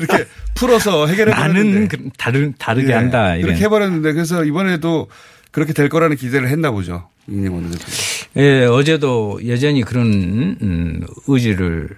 [0.00, 3.36] 이렇게 풀어서 해결해버렸는데 나는 그- 다른 다르게 예, 한다.
[3.36, 5.08] 이렇게 해버렸는데 그래서 이번에도
[5.50, 7.08] 그렇게 될 거라는 기대를 했나 보죠.
[8.36, 11.88] 예, 어제도 여전히 그런 음, 의지를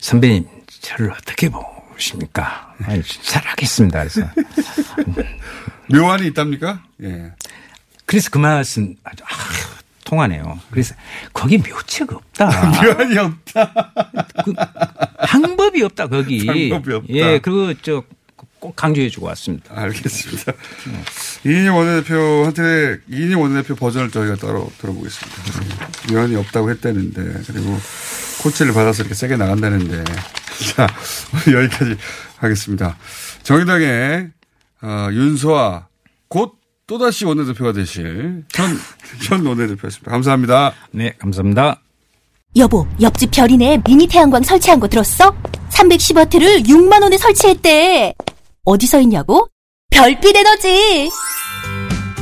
[0.00, 0.44] 선배님
[0.80, 2.74] 저를 어떻게 보십니까?
[2.84, 4.00] 아니, 잘하겠습니다.
[4.00, 4.28] 그래서
[5.88, 6.82] 묘안이 있답니까?
[7.02, 7.32] 예.
[8.04, 9.28] 그래서 그 말씀 아주 아,
[10.06, 10.58] 통하네요.
[10.70, 10.94] 그래서
[11.34, 12.46] 거기 묘책 없다.
[12.80, 13.92] 묘안이 없다.
[14.44, 14.54] 그
[15.26, 16.46] 방법이 없다 거기.
[16.46, 17.12] 방법이 없다.
[17.12, 19.78] 예, 그거 저꼭 강조해 주고 왔습니다.
[19.78, 20.52] 알겠습니다.
[21.44, 26.12] 이인영 원내대표한테 이인영 원내대표 버전을 저희가 따로 들어보겠습니다.
[26.12, 27.76] 묘안이 없다고 했다는데 그리고
[28.42, 30.04] 코치를 받아서 이렇게 세게 나간다는데
[30.76, 30.86] 자
[31.52, 31.96] 여기까지
[32.38, 32.96] 하겠습니다.
[33.42, 34.30] 정의당의
[34.82, 35.88] 어, 윤소아
[36.28, 36.55] 곧
[36.86, 38.78] 또다시 원내대표가 되실 현,
[39.28, 40.10] 현 원내대표였습니다.
[40.10, 40.72] 감사합니다.
[40.92, 41.80] 네, 감사합니다.
[42.54, 45.34] 여보, 옆집 별이네 미니 태양광 설치한 거 들었어?
[45.70, 48.14] 310와트를 6만 원에 설치했대.
[48.64, 49.48] 어디서 있냐고?
[49.90, 51.10] 별빛 에너지.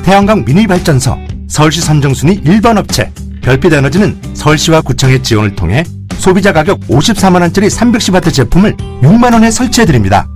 [0.03, 1.17] 태양광 미니 발전소
[1.49, 5.85] 서울시 선정순위 1번 업체 별빛 에너지는 서울시와 구청의 지원을 통해
[6.17, 10.27] 소비자 가격 54만 원짜리 310와트 제품을 6만 원에 설치해 드립니다.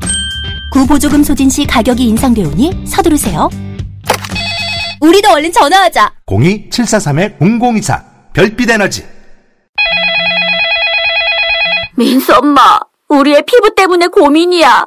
[0.73, 3.49] 구보조금 소진 시 가격이 인상되오니 서두르세요.
[5.01, 6.12] 우리도 얼른 전화하자.
[6.27, 9.07] 02-743-0024 별빛 에너지
[11.97, 14.87] 민수 엄마, 우리 애 피부 때문에 고민이야.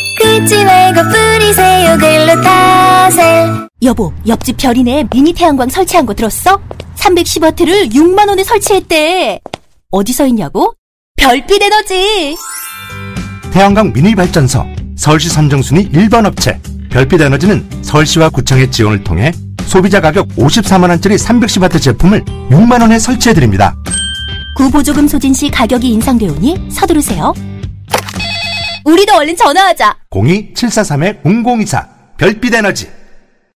[0.21, 6.61] 긁지 말고 뿌리세요 글루타셀 여보, 옆집 별이네 미니 태양광 설치한 거 들었어?
[6.97, 9.39] 310와트를 6만 원에 설치했대.
[9.89, 10.75] 어디서 있냐고?
[11.17, 12.37] 별빛 에너지.
[13.51, 14.63] 태양광 미니 발전소
[14.95, 16.59] 서울시 선정순위 1번 업체
[16.91, 19.31] 별빛 에너지는 서울시와 구청의 지원을 통해
[19.65, 23.75] 소비자 가격 54만 원짜리 310와트 제품을 6만 원에 설치해 드립니다.
[24.57, 27.33] 구보조금 소진 시 가격이 인상되오니 서두르세요.
[28.85, 29.97] 우리도 얼른 전화하자.
[30.11, 32.89] 02-743-0024 별빛 에너지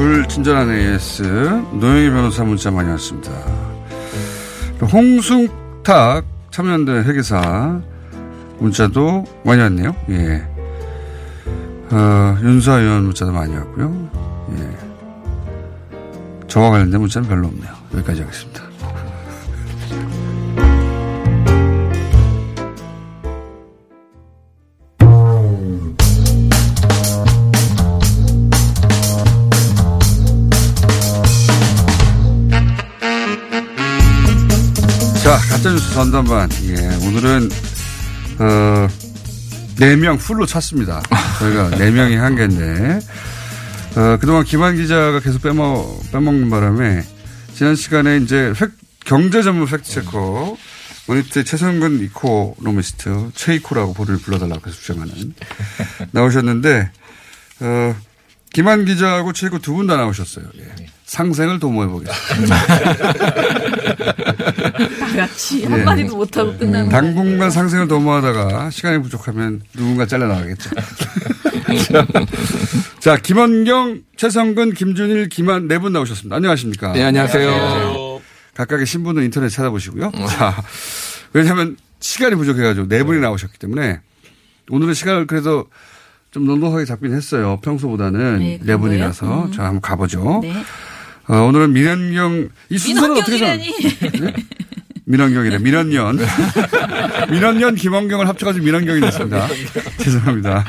[0.00, 1.22] 불친절한 AS
[1.74, 3.30] 노영희 변호사 문자 많이 왔습니다.
[4.80, 7.82] 홍승탁 참여연대 회계사
[8.60, 9.94] 문자도 많이 왔네요.
[10.08, 10.42] 예.
[11.90, 14.10] 어, 윤사 의원 문자도 많이 왔고요.
[14.56, 14.78] 예.
[16.48, 17.70] 저와 관련된 문자는 별로 없네요.
[17.92, 18.69] 여기까지 하겠습니다.
[36.00, 36.48] 전담반.
[36.64, 37.50] 예, 오늘은,
[38.38, 38.88] 어,
[39.76, 41.02] 4명 풀로 찼습니다.
[41.38, 43.00] 저희가 4명이 한계인데,
[43.96, 47.04] 어, 그동안 김완 기자가 계속 빼먹, 빼먹는 바람에,
[47.52, 48.70] 지난 시간에 이제 팩,
[49.04, 50.56] 경제 전문 팩트체커,
[51.06, 55.34] 모니터의 최성근 이코노미스트, 최이코라고 볼을 불러달라고 해서 주장하는,
[56.12, 56.90] 나오셨는데,
[57.60, 57.94] 어,
[58.52, 60.46] 김완 기자하고 최이코 두 분 다 나오셨어요.
[60.58, 60.86] 예.
[61.04, 62.56] 상생을 도모해 보겠습니다.
[64.98, 70.70] 다 같이 한마디도 못하고 끝나는 거 당분간 상생을 도모하다가 시간이 부족하면 누군가 잘려나가겠죠.
[71.90, 72.06] 자,
[73.00, 76.36] 자, 김원경, 최성근, 김준일, 김한 네 분 나오셨습니다.
[76.36, 76.92] 안녕하십니까?
[76.92, 78.20] 네, 안녕하세요.
[78.54, 80.12] 각각의 신분은 인터넷 찾아보시고요.
[80.28, 80.62] 자,
[81.32, 84.00] 왜냐하면 시간이 부족해가지고 네 분이 나오셨기 때문에
[84.68, 85.64] 오늘은 시간을 그래서
[86.30, 87.58] 좀 넉넉하게 잡긴 했어요.
[87.62, 89.26] 평소보다는 네, 네, 그런 분이라서.
[89.26, 89.42] 거예요?
[89.46, 89.52] 음.
[89.52, 90.40] 자, 한번 가보죠.
[90.42, 90.52] 네.
[91.28, 94.34] 어, 오늘은 민현경, 이 순서는 어떻게 정 민원경이라니.
[95.06, 95.58] 민원경이래.
[95.58, 96.18] 민원년.
[97.30, 99.48] 민원년 김원경을 합쳐가지고 민원경이 됐습니다.
[99.98, 100.64] 죄송합니다.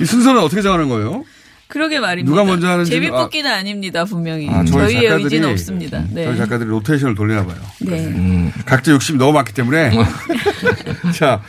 [0.00, 1.24] 이 순서는 어떻게 정하는 거예요?
[1.68, 2.30] 그러게 말입니다.
[2.30, 4.48] 누가 먼저 하는지는- 제비뽑기는 아, 닙니다 분명히.
[4.48, 6.04] 아, 저희 저희의 작가들이- 의지는 없습니다.
[6.10, 6.24] 네.
[6.24, 7.56] 저희 작가들이 로테이션을 돌리나 봐요.
[7.80, 8.52] 네.
[8.66, 9.90] 각자 욕심이 너무 많기 때문에.
[11.16, 11.40] 자,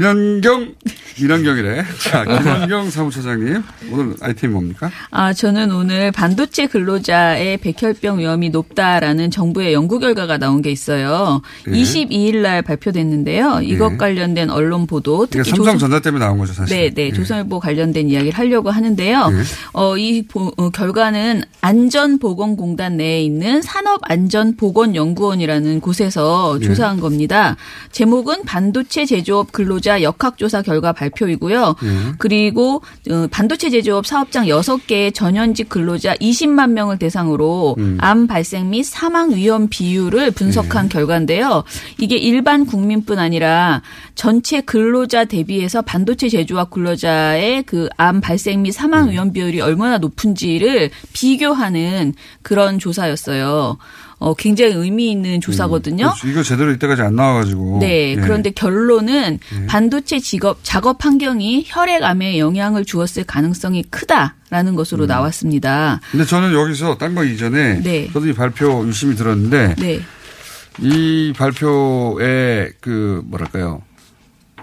[0.00, 0.74] 민원경,
[1.18, 1.82] 민원경이래.
[2.10, 3.62] 자, 김원경 사무처장님.
[3.90, 4.90] 오늘 아이템이 뭡니까?
[5.10, 11.40] 아, 저는 오늘 반도체 근로자의 백혈병 위험이 높다라는 정부의 연구 결과가 나온 게 있어요.
[11.66, 11.72] 네.
[11.80, 13.60] 22일 날 발표됐는데요.
[13.62, 13.96] 이것 네.
[13.96, 16.76] 관련된 언론 보도 이게 특히 삼성전자 때문에 나온 거죠, 사실.
[16.76, 17.06] 네, 네.
[17.06, 17.12] 예.
[17.12, 19.28] 조선일보 관련된 이야기를 하려고 하는데요.
[19.30, 19.42] 네.
[19.72, 26.66] 어, 이 보- 어, 결과는 안전보건공단 내에 있는 산업안전보건연구원이라는 곳에서 네.
[26.66, 27.56] 조사한 겁니다.
[27.92, 31.74] 제목은 반도체 제조업 근로자 역학조사 결과 발표이고요.
[31.82, 32.12] 네.
[32.18, 37.98] 그리고 어, 반도체 제조업 사업장 6개의 전현직 근로자 20만 명을 대상으로 음.
[38.00, 41.64] 암 발생 및 사망 위험 비율을 분석한 결과인데요.
[41.98, 43.82] 이게 일반 국민뿐 아니라
[44.14, 50.90] 전체 근로자 대비해서 반도체 제조업 근로자의 그 암 발생 및 사망 위험 비율이 얼마나 높은지를
[51.12, 53.78] 비교하는 그런 조사였어요.
[54.18, 56.06] 어, 굉장히 의미 있는 조사거든요.
[56.06, 56.28] 그렇죠.
[56.28, 57.78] 이거 제대로 이때까지 안 나와가지고.
[57.80, 58.12] 네.
[58.12, 58.16] 예.
[58.16, 65.08] 그런데 결론은 반도체 직업, 작업 환경이 혈액암에 영향을 주었을 가능성이 크다라는 것으로 음.
[65.08, 66.00] 나왔습니다.
[66.10, 67.80] 근데 저는 여기서 딴 거 이전에.
[67.82, 68.10] 네.
[68.12, 69.74] 저도 이 발표 유심히 들었는데.
[69.78, 70.00] 네.
[70.78, 73.82] 이 발표에 그 뭐랄까요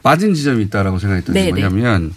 [0.03, 1.61] 빠진 지점이 있다라고 생각했던 게 네, 네.
[1.61, 2.13] 뭐냐면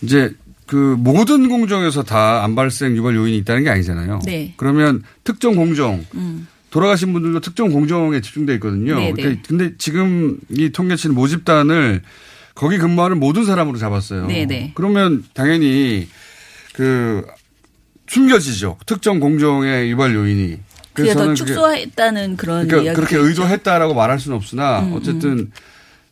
[0.00, 0.32] 이제
[0.66, 4.20] 그 모든 공정에서 다 안 발생 유발 요인이 있다는 게 아니잖아요.
[4.24, 4.54] 네.
[4.56, 6.46] 그러면 특정 공정 음.
[6.70, 8.96] 돌아가신 분들도 특정 공정에 집중돼 있거든요.
[8.96, 9.22] 네, 네.
[9.22, 12.02] 그러니까 근데 지금 이 통계치는 모집단을
[12.54, 14.26] 거기 근무하는 모든 사람으로 잡았어요.
[14.26, 14.72] 네, 네.
[14.74, 16.08] 그러면 당연히
[16.72, 17.24] 그
[18.08, 18.78] 숨겨지죠.
[18.86, 20.58] 특정 공정의 유발 요인이.
[20.92, 22.94] 그게 더 축소했다는 그런 그러니까.
[22.94, 25.50] 그렇게 의도했다라고 말할 수는 없으나 음, 어쨌든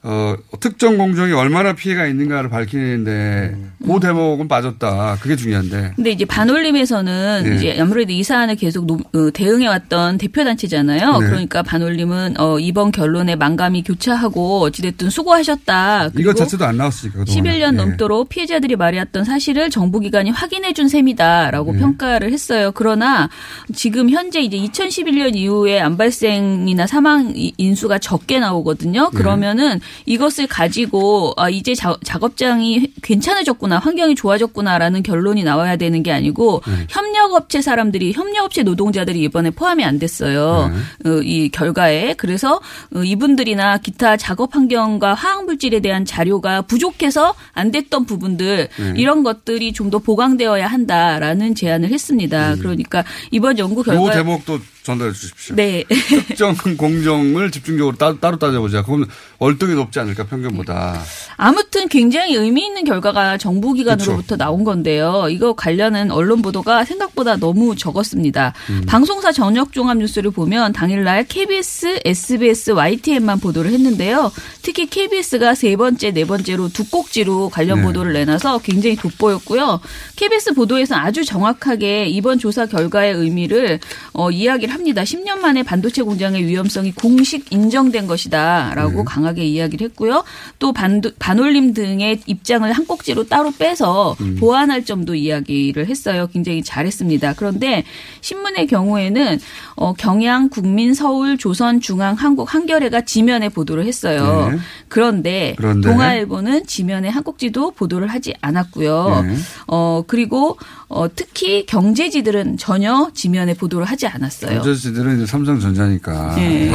[0.05, 3.55] 어, 특정 공정이 얼마나 피해가 있는가를 밝히는데
[3.87, 5.19] 그 대목은 빠졌다.
[5.21, 5.93] 그게 중요한데.
[5.95, 7.55] 근데 이제 반올림에서는 네.
[7.57, 11.19] 이제 아무래도 이 사안을 계속 노- 어, 대응해 왔던 대표 단체잖아요.
[11.19, 11.27] 네.
[11.27, 16.11] 그러니까 반올림은 어, 이번 결론에 만감이 교차하고 어찌됐든 수고하셨다.
[16.19, 17.21] 이거 자체도 안 나왔으니까.
[17.21, 17.45] 그동안.
[17.45, 17.77] 11년 예.
[17.77, 21.79] 넘도록 피해자들이 말해왔던 사실을 정부기관이 확인해 준 셈이다라고 네.
[21.79, 22.73] 평가를 했어요.
[22.75, 23.29] 그러나
[23.73, 29.11] 지금 현재 이제 2011년 이후에 암 발생이나 사망 이- 인수가 적게 나오거든요.
[29.13, 29.17] 네.
[29.17, 36.63] 그러면은 이것을 가지고 아, 이제 자- 작업장이 괜찮아졌구나, 환경이 좋아졌구나라는 결론이 나와야 되는 게 아니고
[36.67, 36.87] 네.
[36.89, 40.71] 협력업체 사람들이 협력업체 노동자들이 이번에 포함이 안 됐어요.
[41.05, 41.11] 네.
[41.11, 42.61] 어, 이 결과에 그래서
[42.95, 48.93] 어, 이분들이나 기타 작업 환경과 화학 물질에 대한 자료가 부족해서 안 됐던 부분들 네.
[48.97, 52.55] 이런 것들이 좀 더 보강되어야 한다라는 제안을 했습니다.
[52.57, 54.11] 그러니까 이번 연구 요 결과 음.
[54.13, 55.55] 대목도 전달해 주십시오.
[55.55, 55.85] 네.
[56.29, 58.83] 특정 공정을 집중적으로 따, 따로 따져보자.
[58.83, 61.01] 그러면 월등히 높지 않을까 평균보다.
[61.37, 65.27] 아무튼 굉장히 의미 있는 결과가 정부 기관으로부터 나온 건데요.
[65.31, 68.55] 이거 관련한 언론 보도가 생각보다 너무 적었습니다.
[68.71, 68.83] 음.
[68.87, 74.33] 방송사 저녁 종합 뉴스를 보면 당일날 KBS, SBS, YTN만 보도를 했는데요.
[74.63, 77.85] 특히 KBS가 세 번째, 네 번째로 두 꼭지로 관련 네.
[77.85, 79.81] 보도를 내놔서 굉장히 돋보였고요.
[80.23, 83.81] KBS 보도에서 아주 정확하게 이번 조사 결과의 의미를
[84.13, 85.03] 어, 이야기를 합니다.
[85.03, 89.05] 10년 만에 반도체 공장의 위험성이 공식 인정된 것이다라고 네.
[89.05, 90.23] 강하게 이야기를 했고요.
[90.61, 94.37] 또 반도, 반올림 등의 입장을 한 꼭지로 따로 빼서 음.
[94.39, 96.29] 보완할 점도 이야기를 했어요.
[96.33, 97.35] 굉장히 잘했습니다.
[97.37, 97.83] 그런데
[98.21, 99.41] 신문의 경우에는
[99.75, 104.51] 어, 경향, 국민, 서울, 조선, 중앙, 한국, 한겨레가 지면에 보도를 했어요.
[104.53, 104.59] 네.
[104.87, 105.89] 그런데, 그런데?
[105.89, 109.25] 동아일보는 지면에 한 꼭지도 보도를 하지 않았고요.
[109.27, 109.35] 네.
[109.67, 110.59] 어, 그리고
[110.91, 114.61] 어, 특히 경제지들은 전혀 지면에 보도를 하지 않았어요.
[114.61, 116.35] 범죄자들은 이제 삼성전자니까.
[116.37, 116.71] 네.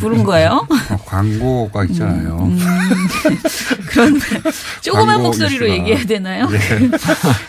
[0.00, 0.66] 부른 거예요.
[0.68, 2.50] 어, 광고가 있잖아요.
[2.50, 2.58] 음.
[3.86, 4.20] 그런
[4.80, 5.78] 조그만 광고 목소리로 이슈가.
[5.78, 6.48] 얘기해야 되나요?
[6.50, 6.58] 네.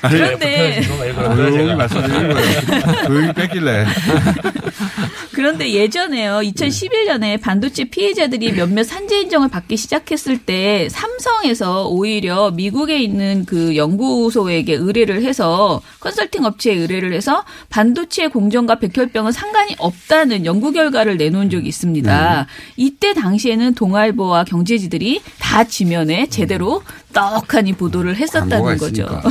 [0.04, 3.06] 그런데 조용히 말씀드리는 거예요.
[3.08, 3.86] 조용히 뺏길래.
[5.34, 6.42] 그런데 예전에요.
[6.44, 14.76] 2011년에 반도체 피해자들이 몇몇 산재 인정을 받기 시작했을 때 삼성에서 오히려 미국에 있는 그 연구소에게
[14.76, 21.68] 의뢰를 해서 컨설팅 업체에 의뢰를 해서 반도체 공정과 백혈병은 상관이 없다는 연구 결과를 내놓은 적이
[21.70, 22.48] 있습니다.
[22.78, 26.84] 이때 당시에는 동아일보와 경제지들이 다 지면에 제대로
[27.14, 29.08] 떡하니 보도를 했었다는 거죠.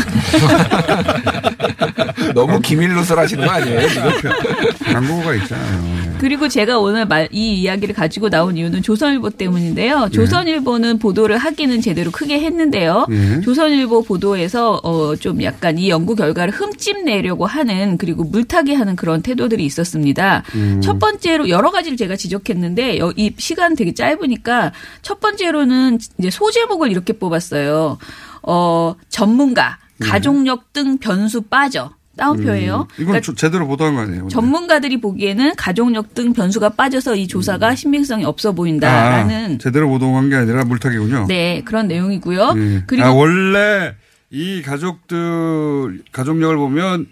[2.34, 4.10] 너무 기밀로설 하시는 거 아니에요, 지금?
[4.92, 5.82] 광고가 있잖아요.
[5.82, 6.10] 네.
[6.18, 10.10] 그리고 제가 오늘 말, 이 이야기를 가지고 나온 이유는 조선일보 때문인데요.
[10.12, 13.06] 조선일보는 보도를 하기는 제대로 크게 했는데요.
[13.10, 13.40] 예.
[13.40, 19.22] 조선일보 보도에서 어, 좀 약간 이 연구 결과를 흠집 내려고 하는 그리고 물타기 하는 그런
[19.22, 20.42] 태도들이 있었습니다.
[20.54, 20.80] 음.
[20.82, 26.90] 첫 번째로 여러 가지를 제가 지적했는데 여- 이 시간 되게 짧으니까 첫 번째로는 이제 소제목을
[26.90, 27.69] 이렇게 뽑았어요.
[28.42, 31.90] 어, 전문가, 가족력 등 변수 빠져.
[32.16, 32.86] 따옴표예요.
[32.98, 34.28] 음, 이건 조- 제대로 보도한 거 아니에요?
[34.28, 40.36] 전문가들이 보기에는 가족력 등 변수가 빠져서 이 조사가 신빙성이 없어 아, 보인다라는 제대로 보도한 게
[40.36, 41.26] 아니라 물타기군요.
[41.28, 42.54] 네 그런 내용이고요.
[42.56, 42.82] 예.
[42.86, 43.94] 그리고 아, 원래
[44.30, 47.06] 이 가족들 가족력을 보면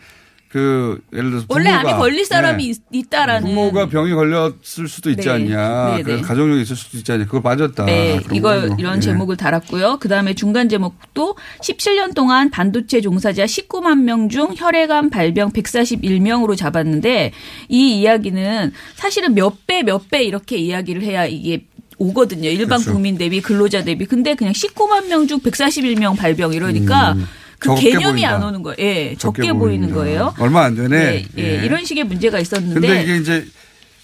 [0.48, 2.70] 그 예를 들어서 원래 암이 걸릴 사람이 네.
[2.70, 5.30] 있, 있다라는 부모가 병이 걸렸을 수도 있지 네.
[5.30, 5.96] 않냐.
[5.98, 6.20] 네, 네.
[6.22, 7.26] 가족력이 있을 수도 있지 않냐.
[7.26, 7.84] 그거 빠졌다.
[7.84, 8.76] 네, 거군요.
[8.78, 9.00] 이런 예.
[9.00, 9.98] 제목을 달았고요.
[10.00, 17.32] 그 다음에 중간 제목도 17년 동안 반도체 종사자 19만 명 중 혈액암 발병 141명으로 잡았는데
[17.68, 21.64] 이 이야기는 사실은 몇 배 몇 배 이렇게 이야기를 해야 이게
[21.98, 22.48] 오거든요.
[22.48, 22.92] 일반 그렇죠.
[22.92, 24.06] 국민 대비 근로자 대비.
[24.06, 27.26] 근데 그냥 19만 명 중 141명 발병 이러니까 음,
[27.58, 28.34] 그 개념이 보인다.
[28.36, 28.76] 안 오는 거예요.
[28.78, 29.90] 예, 적게, 적게 보이는.
[29.92, 30.34] 거예요.
[30.38, 30.96] 얼마 안 되네.
[30.96, 31.64] 예, 예, 예.
[31.64, 33.46] 이런 식의 문제가 있었는데 근데 이게 이제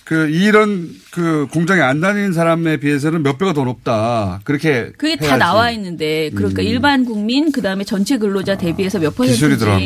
[0.04, 4.40] 그 이런 그 공장에 안 다니는 사람에 비해서는 몇 배가 더 높다.
[4.44, 5.38] 그렇게 그게 다 해야지.
[5.38, 6.66] 나와 있는데 그러니까 음.
[6.66, 9.37] 일반 국민 그다음에 전체 근로자 대비해서 몇 들어간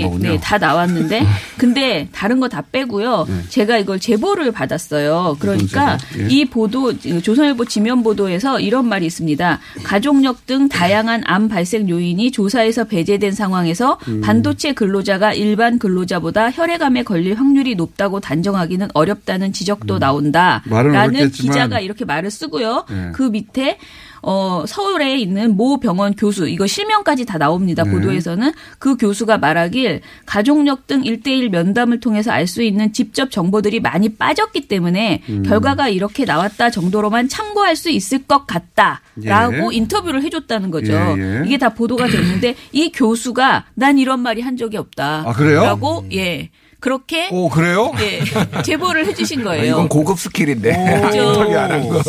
[0.01, 0.27] 퍼센트인지.
[0.27, 1.23] 네, 다 나왔는데
[1.59, 3.27] 근데 다른 거 다 빼고요.
[3.29, 3.35] 네.
[3.51, 5.37] 제가 이걸 제보를 받았어요.
[5.39, 5.99] 그러니까?
[6.19, 6.29] 예.
[6.31, 9.59] 이 보도 조선일보 지면 보도에서 이런 말이 있습니다.
[9.85, 14.23] 가족력 등 다양한 암 발생 요인이 조사에서 배제된 상황에서 음.
[14.23, 20.63] 반도체 근로자가 일반 근로자보다 혈액암에 걸릴 확률이 높다고 단정하기는 어렵다는 지적도 나온다.
[20.67, 20.71] 음.
[20.71, 22.85] 말은 라는 어렵겠지만 기자가 이렇게 말을 쓰고요.
[22.91, 23.11] 네.
[23.15, 23.79] 그 밑에
[24.21, 27.85] 어 서울에 있는 모 병원 교수 이거 실명까지 다 나옵니다.
[27.85, 27.91] 네.
[27.93, 34.09] 보도에서는 그 교수가 말하길 가족력 등 1대1 면담을 통해서 알 수 있는 직접 정보들이 많이
[34.09, 35.43] 빠졌기 때문에 음.
[35.43, 39.77] 결과가 이렇게 나왔다 정도로만 참고할 수 있을 것 같다라고 예.
[39.77, 40.93] 인터뷰를 해줬다는 거죠.
[40.95, 41.43] 예, 예.
[41.45, 45.25] 이게 다 보도가 됐는데 이 교수가 난 이런 말이 한 적이 없다.
[45.27, 45.63] 아, 그래요?
[45.63, 46.51] 라고 예
[46.81, 47.93] 그렇게 오 그래요?
[48.01, 48.23] 예
[48.63, 49.63] 제보를 해주신 거예요.
[49.63, 50.71] 아, 이건 고급 스킬인데.
[51.15, 52.03] 인터뷰 안한 거.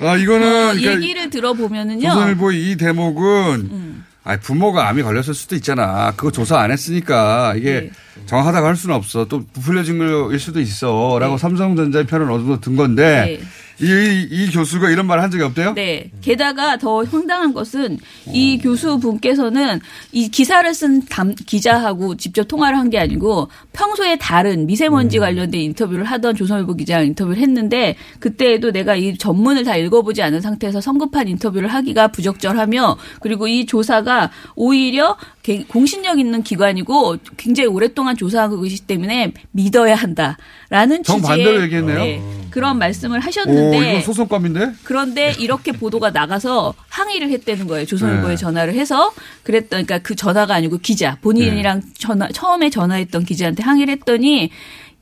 [0.00, 2.08] 아 이거는 어, 그러니까 얘기를 들어보면은요.
[2.08, 4.04] 조선일보의 이 대목은 음.
[4.22, 6.12] 아 부모가 암이 걸렸을 수도 있잖아.
[6.16, 7.90] 그거 조사 안 했으니까 이게 네.
[8.26, 9.26] 정확하다고 할 수는 없어.
[9.26, 13.46] 또 부풀려진 거일 수도 있어라고 삼성전자의 편을 어느 정도 든 건데 네.
[13.80, 15.74] 이, 이 교수가 이런 말한 적이 없대요?
[15.74, 16.10] 네.
[16.20, 17.98] 게다가 더 황당한 것은
[18.32, 19.80] 이 교수분께서는
[20.12, 26.04] 이 기사를 쓴 담- 기자하고 직접 통화를 한 게 아니고 평소에 다른 미세먼지 관련된 인터뷰를
[26.04, 31.68] 하던 조선일보 기자랑 인터뷰를 했는데 그때에도 내가 이 전문을 다 읽어보지 않은 상태에서 성급한 인터뷰를
[31.68, 35.33] 하기가 부적절하며 그리고 이 조사가 오히려 개-
[35.68, 41.98] 공신력 있는 기관이고 굉장히 오랫동안 조사하고 계시기 때문에 믿어야 한다라는 정반대로 얘기했네요.
[41.98, 44.72] 네, 그런 말씀을 오 하셨는데 이건 소송감인데?
[44.84, 47.84] 그런데 이렇게 보도가 나가서 항의를 했다는 거예요.
[47.84, 48.36] 조선일보에 네.
[48.36, 51.86] 전화를 해서 그랬던 그러니까 그 전화가 아니고 기자 본인이랑 네.
[51.98, 54.50] 전화 처음에 전화했던 기자한테 항의를 했더니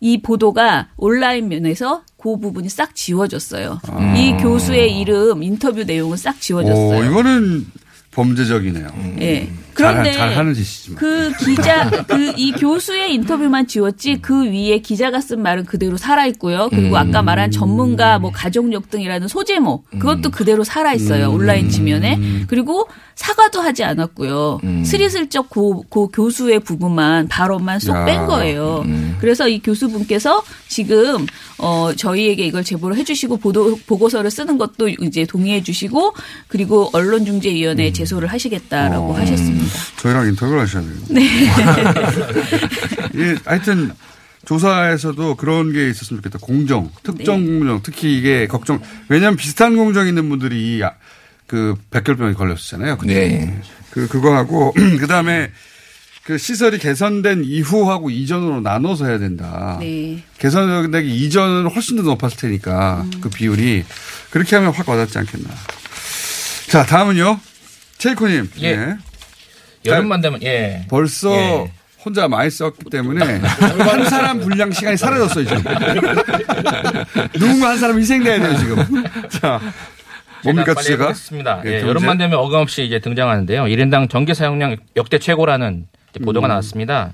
[0.00, 3.80] 이 보도가 온라인 면에서 그 부분이 싹 지워졌어요.
[3.86, 4.14] 아.
[4.16, 7.00] 이 교수의 이름 인터뷰 내용은 싹 지워졌어요.
[7.00, 7.66] 오 이거는
[8.10, 8.88] 범죄적이네요.
[9.20, 9.48] 예.
[9.74, 10.98] 그런데 잘, 잘하는 짓이지만.
[10.98, 16.68] 그 기자 그 이 교수의 인터뷰만 지웠지 그 위에 기자가 쓴 말은 그대로 살아 있고요.
[16.70, 16.94] 그리고 음.
[16.96, 21.30] 아까 말한 전문가 뭐 가족력 등이라는 소제목 그것도 그대로 살아 있어요.
[21.30, 21.34] 음.
[21.36, 22.18] 온라인 지면에.
[22.48, 24.60] 그리고 사과도 하지 않았고요.
[24.64, 24.84] 음.
[24.84, 28.04] 스리슬쩍 그, 그 교수의 부분만 발언만 쏙 야.
[28.04, 28.84] 뺀 거예요.
[29.20, 31.26] 그래서 이 교수분께서 지금
[31.58, 36.14] 어 저희에게 이걸 제보를 해주시고 보도 보고서를 쓰는 것도 이제 동의해 주시고
[36.48, 39.14] 그리고 언론중재위원회에 제소를 하시겠다라고 어.
[39.14, 39.61] 하셨습니다.
[39.96, 40.94] 저희랑 인터뷰를 하셔야 돼요.
[41.10, 41.48] 네.
[43.16, 43.92] 예, 하여튼
[44.44, 46.38] 조사에서도 그런 게 있었으면 좋겠다.
[46.40, 47.58] 공정, 특정 네.
[47.58, 48.80] 공정, 특히 이게 걱정.
[49.08, 50.94] 왜냐하면 비슷한 공정 있는 분들이 아-
[51.46, 52.96] 그 백혈병에 걸렸었잖아요.
[52.98, 53.14] 그때.
[53.28, 53.60] 네.
[53.90, 55.50] 그 그거 하고 그 다음에
[56.24, 59.76] 그 시설이 개선된 이후하고 이전으로 나눠서 해야 된다.
[59.80, 60.22] 네.
[60.38, 63.84] 개선되기 이전은 훨씬 더 높았을 테니까 그 비율이
[64.30, 65.50] 그렇게 하면 확 와닿지 않겠나.
[66.68, 67.38] 자 다음은요
[67.98, 68.50] 체이코님.
[68.60, 68.76] 예.
[68.76, 68.96] 네.
[69.86, 70.86] 여름만 되면 예.
[70.88, 71.72] 벌써 예.
[72.04, 75.62] 혼자 많이 썼기 때문에 한 사람 분량 시간이 사라졌어요 지금.
[77.38, 79.04] 누군가 한 사람 희생돼야 돼요 지금.
[79.28, 79.60] 자
[80.44, 81.04] 뭡니까 주제가?
[81.04, 81.62] 해보겠습니다.
[81.66, 81.80] 예, 예.
[81.82, 83.64] 여름만 되면 어김없이 이제 등장하는데요.
[83.64, 85.86] 1인당 전기 사용량 역대 최고라는
[86.24, 86.48] 보도가 음.
[86.48, 87.12] 나왔습니다.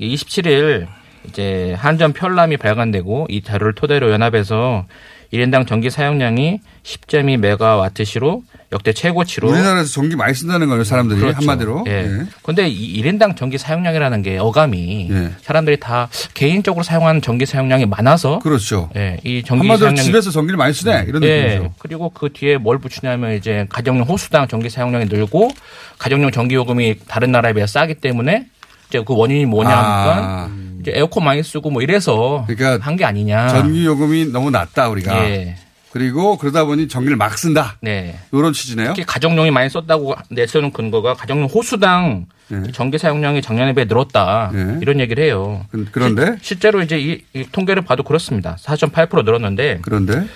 [0.00, 0.88] 27일
[1.28, 4.84] 이제 한전 편람이 발간되고 이 자료를 토대로 연합해서
[5.32, 8.42] 1인당 전기 사용량이 10.2 메가와트시로
[8.72, 11.36] 역대 최고치로 우리나라에서 전기 많이 쓴다는 거예요 사람들이 그렇죠.
[11.38, 11.84] 한마디로.
[11.86, 11.92] 예.
[11.92, 12.26] 예.
[12.42, 15.10] 근데 이 1인당 전기 사용량이라는 게 어감이
[15.42, 18.90] 사람들이 다 개인적으로 사용하는 전기 사용량이 많아서 그렇죠.
[18.96, 19.18] 예.
[19.22, 21.42] 이 전기 한마디로 사용량이 집에서 전기를 많이 쓰네 이런 예.
[21.42, 21.74] 느낌이죠.
[21.78, 25.50] 그리고 그 뒤에 뭘 붙이냐면 이제 가정용 호수당 전기 사용량이 늘고
[25.98, 28.46] 가정용 전기 요금이 다른 나라에 비해 싸기 때문에
[28.88, 30.50] 이제 그 원인이 뭐냐 하니까 아.
[30.86, 32.46] 에어컨 많이 쓰고 뭐 이래서
[32.80, 33.48] 한게 아니냐.
[33.48, 35.24] 전기 요금이 너무 낮다 우리가.
[35.30, 35.56] 예.
[35.94, 37.76] 그리고 그러다 보니 전기를 막 쓴다.
[37.80, 38.18] 네.
[38.32, 38.88] 이런 취지네요.
[38.88, 42.26] 특히 가정용이 많이 썼다고 내세우는 근거가 가정용 호수당
[42.72, 45.64] 전기 사용량이 작년에 비해 늘었다 이런 얘기를 해요.
[45.92, 48.56] 그런데 실, 제로 이제 이, 이 통계를 봐도 그렇습니다.
[48.60, 50.26] 4.8% 늘었는데 그런데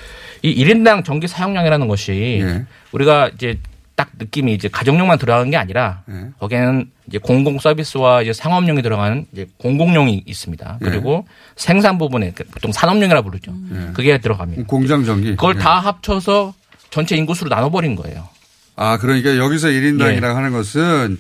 [0.43, 2.65] 이 1인당 전기 사용량이라는 것이 예.
[2.93, 3.59] 우리가 이제
[3.99, 6.29] 딱 느낌이 이제 가정용만 들어가는 게 아니라 예.
[6.39, 10.79] 거기에는 이제 공공 서비스와 이제 상업용이 들어가는 이제 공공용이 있습니다.
[10.81, 10.85] 예.
[10.85, 11.27] 그리고
[11.57, 13.53] 생산 부분에 그 보통 산업용이라 부르죠.
[13.95, 14.63] 그게 들어갑니다.
[14.69, 15.31] 공장 전기.
[15.31, 15.59] 그걸 예.
[15.59, 16.55] 다 합쳐서
[16.91, 18.29] 전체 인구수로 나눠버린 거예요.
[18.77, 20.35] 아 그러니까 여기서 1인당이라고 예.
[20.35, 21.19] 하는 것은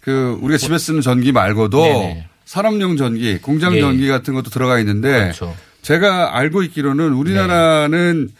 [0.00, 2.26] 그 우리가 집에 쓰는 전기 말고도 네네.
[2.46, 3.80] 산업용 전기, 공장 예.
[3.80, 5.54] 전기 같은 것도 들어가 있는데 그렇죠.
[5.82, 8.30] 제가 알고 있기로는 우리나라는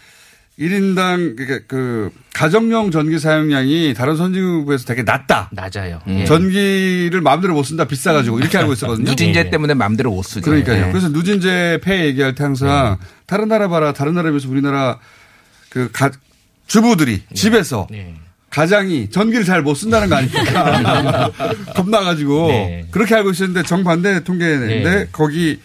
[0.59, 5.49] 1인당 그러니까 그 가정용 전기 사용량이 다른 선진국에서 되게 낮다.
[5.53, 6.01] 낮아요.
[6.07, 6.25] 음.
[6.27, 9.09] 전기를 마음대로 못 쓴다 비싸가지고 이렇게 알고 있었거든요.
[9.09, 10.43] 누진제 때문에 마음대로 못 쓰죠.
[10.43, 10.89] 그러니까요.
[10.89, 10.91] 예.
[10.91, 13.93] 그래서 누진제 폐 얘기할 때 항상 다른 나라 봐라.
[13.93, 14.99] 다른 나라에 비해서 우리나라
[15.71, 16.11] 그 가,
[16.67, 17.89] 주부들이 집에서
[18.51, 21.31] 가장이 전기를 잘 못 쓴다는 거 아닙니까?
[21.75, 22.87] 겁나가지고 네.
[22.91, 25.09] 그렇게 알고 있었는데 정반대 통계인데 네.
[25.13, 25.61] 거기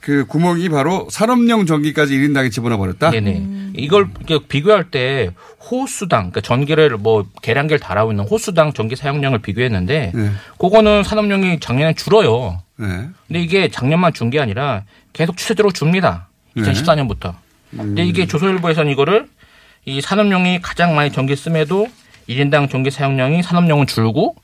[0.00, 3.10] 그 구멍이 바로 산업용 전기까지 1인당에 집어넣어 버렸다.
[3.10, 3.72] 네네.
[3.76, 5.30] 이걸 이렇게 비교할 때
[5.70, 10.30] 호수당, 그러니까 전기를 뭐 계량기를 달아오고 있는 호수당 전기 사용량을 비교했는데, 네.
[10.58, 12.62] 그거는 산업용이 작년에 줄어요.
[12.76, 12.86] 네.
[13.28, 16.28] 근데 이게 작년만 준 게 아니라 계속 추세대로 줍니다.
[16.54, 16.62] 네.
[16.62, 17.34] 2014년부터.
[17.70, 18.08] 근데 음.
[18.08, 19.28] 이게 조선일보에서는 이거를
[19.84, 21.86] 이 산업용이 가장 많이 전기 씀에도
[22.28, 24.34] 1인당 전기 사용량이 산업용은 줄고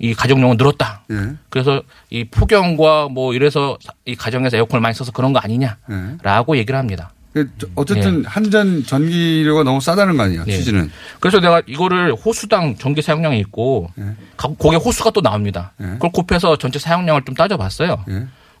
[0.00, 1.02] 이 가정용은 늘었다.
[1.10, 1.34] 예.
[1.50, 7.12] 그래서 이 폭염과 뭐 이래서 이 가정에서 에어컨을 많이 써서 그런 거 아니냐라고 얘기를 합니다.
[7.32, 10.44] 그 어쨌든 한전 전기료가 너무 싸다는 거 아니에요.
[10.46, 10.52] 네.
[10.52, 10.90] 취지는.
[11.20, 13.88] 그래서 내가 이거를 호수당 전기 사용량이 있고
[14.36, 15.72] 가- 거기에 호수가 또 나옵니다.
[15.76, 18.04] 그걸 곱해서 전체 사용량을 좀 따져봤어요.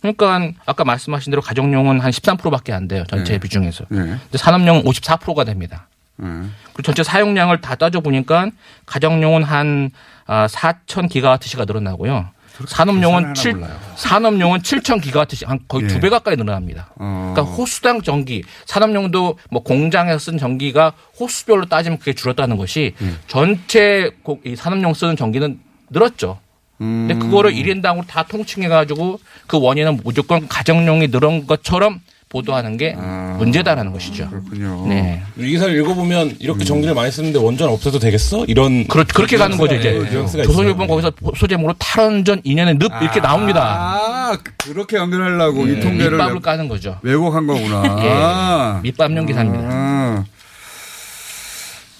[0.02, 3.02] 그러니까 아까 말씀하신 대로 가정용은 한 13%밖에 안 돼요.
[3.08, 3.38] 전체 네.
[3.40, 3.84] 비중에서.
[3.88, 3.98] 네.
[3.98, 5.88] 근데 산업용은 54%가 됩니다.
[6.20, 8.50] 그리고 전체 사용량을 다 따져 보니까
[8.86, 9.90] 가정용은 한
[10.26, 12.28] 4천 기가와트시가 늘어나고요.
[12.66, 13.54] 산업용은 7
[13.96, 15.88] 산업용은 7천 기가와트시 한 거의 예.
[15.88, 16.90] 두배 가까이 늘어납니다.
[16.96, 17.32] 어.
[17.34, 23.06] 그러니까 호수당 전기, 산업용도 뭐 공장에서 쓴 전기가 호수별로 따지면 그게 줄었다는 것이 예.
[23.28, 25.58] 전체 고- 이 산업용 쓰는 전기는
[25.88, 26.38] 늘었죠.
[26.82, 27.08] 음.
[27.08, 32.00] 근데 그거를 1인당으로 다 통칭해 가지고 그 원인은 무조건 가정용이 늘은 것처럼
[32.30, 32.94] 보도하는 게
[33.38, 34.24] 문제다라는 것이죠.
[34.24, 34.30] 아.
[34.30, 34.86] 그렇군요.
[34.88, 35.20] 네.
[35.36, 38.44] 이 기사를 읽어보면 이렇게 전기를 많이 쓰는데 원전 없애도 되겠어?
[38.46, 40.00] 이런 그렇, 그렇게 가는 거죠, 이제.
[40.00, 40.76] 있어요.
[40.76, 43.62] 거기서 소제목으로 탈원전 2년의 늪 이렇게 나옵니다.
[43.62, 46.98] 아, 그렇게 연결하려고 이 통계를 밑밥을 까는 거죠.
[47.02, 47.82] 왜곡한 거구나.
[48.04, 48.10] 예.
[48.14, 48.80] 아.
[48.84, 49.68] 밑밥용 기사입니다.
[49.68, 50.24] 아.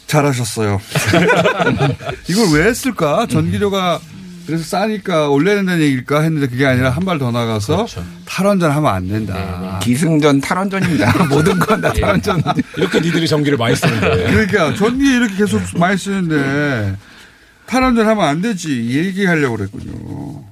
[0.07, 0.81] 잘하셨어요.
[2.29, 3.27] 이걸 왜 했을까?
[3.27, 4.01] 전기료가
[4.51, 8.05] 그래서 싸니까 올려야 된다는 얘기일까 했는데 그게 아니라 한 발 더 나가서 그렇죠.
[8.25, 9.79] 탈원전 하면 안 된다.
[9.81, 11.27] 기승전 탈원전입니다.
[11.31, 12.43] 모든 건 다 탈원전.
[12.77, 14.27] 이렇게 니들이 전기를 많이 쓰는 거예요.
[14.29, 16.97] 그러니까 전기 이렇게 계속 많이 쓰는데
[17.67, 18.71] 탈원전 하면 안 되지.
[18.85, 20.43] 이 얘기하려고 그랬군요.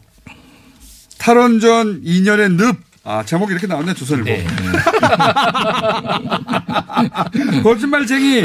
[1.18, 2.76] 탈원전 2년의 늪.
[3.04, 4.30] 아, 제목이 이렇게 나왔네, 조선일보.
[7.62, 8.44] 거짓말쟁이!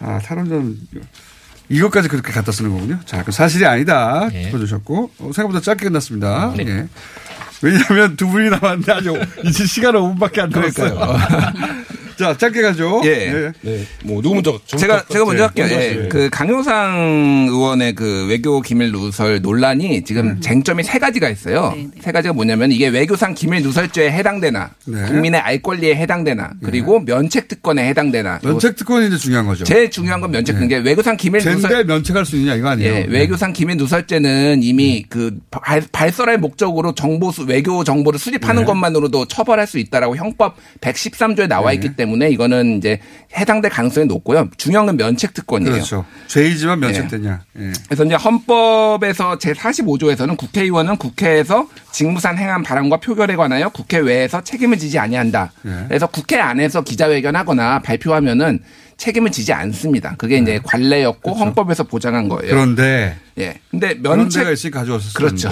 [0.00, 0.76] 아, 탈원전.
[1.70, 2.98] 이것까지 그렇게 갖다 쓰는 거군요.
[3.06, 4.28] 자, 그 사실이 아니다.
[4.46, 5.10] 짚어주셨고.
[5.18, 6.52] 어, 생각보다 짧게 끝났습니다.
[6.58, 6.88] 예.
[7.62, 9.10] 왜냐하면 두 분이 남았는데 아직
[9.44, 10.98] 이제 시간은 5분밖에 안 남았어요.
[12.20, 13.00] 자, 짧게 가죠.
[13.04, 13.50] 예.
[13.62, 13.86] 네.
[14.04, 15.66] 뭐 누구 먼저 제가 제가 먼저 할게요.
[15.66, 16.08] 먼저 예.
[16.10, 21.74] 그 강효상 의원의 그 외교 기밀 누설 논란이 지금 쟁점이 세 가지가 있어요.
[22.02, 25.06] 세 가지가 뭐냐면 이게 외교상 기밀 누설죄에 해당되나, 네.
[25.06, 28.40] 국민의 알 권리에 해당되나, 그리고 면책 특권에 해당되나.
[28.42, 29.64] 면책 특권이 이제 중요한 거죠.
[29.64, 30.68] 제일 중요한 건 면책 특권.
[30.68, 32.92] 게 외교상 기밀 누설 젠데 면책할 수 있냐 이거 아니에요.
[32.92, 38.66] 예, 외교상 기밀 누설죄는 이미 그 발, 발설할 목적으로 정보 수, 외교 정보를 수집하는 네.
[38.66, 43.00] 것만으로도 처벌할 수 있다라고 형법 113조에 나와 있기 때문에 이거는 이제
[43.36, 44.48] 해당될 가능성이 높고요.
[44.56, 45.72] 중요한 건 면책 특권이에요.
[45.72, 46.04] 그렇죠.
[46.26, 47.40] 죄이지만 면책되냐.
[47.58, 47.72] 예.
[47.86, 54.78] 그래서 이제 헌법에서 제 45조에서는 국회의원은 국회에서 직무상 행한 발언과 표결에 관하여 국회 외에서 책임을
[54.78, 55.52] 지지 아니한다.
[55.66, 55.84] 예.
[55.88, 58.60] 그래서 국회 안에서 기자회견하거나 발표하면은
[58.96, 60.14] 책임을 지지 않습니다.
[60.16, 62.42] 그게 이제 관례였고 헌법에서 보장한 거예요.
[62.42, 62.48] 네.
[62.48, 63.54] 그런데 예.
[63.70, 65.18] 근데 면책 데가 있으니 가져왔었습니다.
[65.18, 65.48] 그렇죠.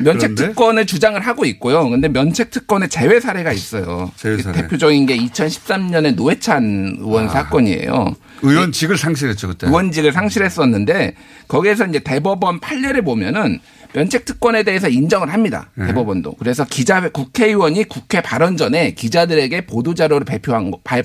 [0.00, 0.34] 면책?
[0.34, 1.88] 특권을 주장을 하고 있고요.
[1.88, 4.10] 근데 면책 특권의 제외 사례가 있어요.
[4.16, 4.62] 제외 사례.
[4.62, 8.14] 대표적인 게 2013년에 노회찬 의원 사건이에요.
[8.42, 9.66] 의원직을 상실했죠 그때.
[9.66, 11.14] 의원직을 상실했었는데
[11.48, 13.58] 거기에서 이제 대법원 판례를 보면은
[13.94, 15.70] 면책 특권에 대해서 인정을 합니다.
[15.74, 15.86] 네.
[15.86, 16.34] 대법원도.
[16.34, 21.04] 그래서 기자 국회의원이 국회 발언 전에 기자들에게 보도 자료를 배표한 거, 발,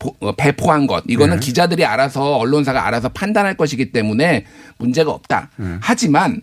[0.00, 1.46] 보- 어, 배포 한 것 이거는 네.
[1.46, 4.44] 기자들이 알아서 언론사가 알아서 판단할 것이기 때문에
[4.78, 5.50] 문제가 없다.
[5.56, 5.76] 네.
[5.80, 6.40] 하지만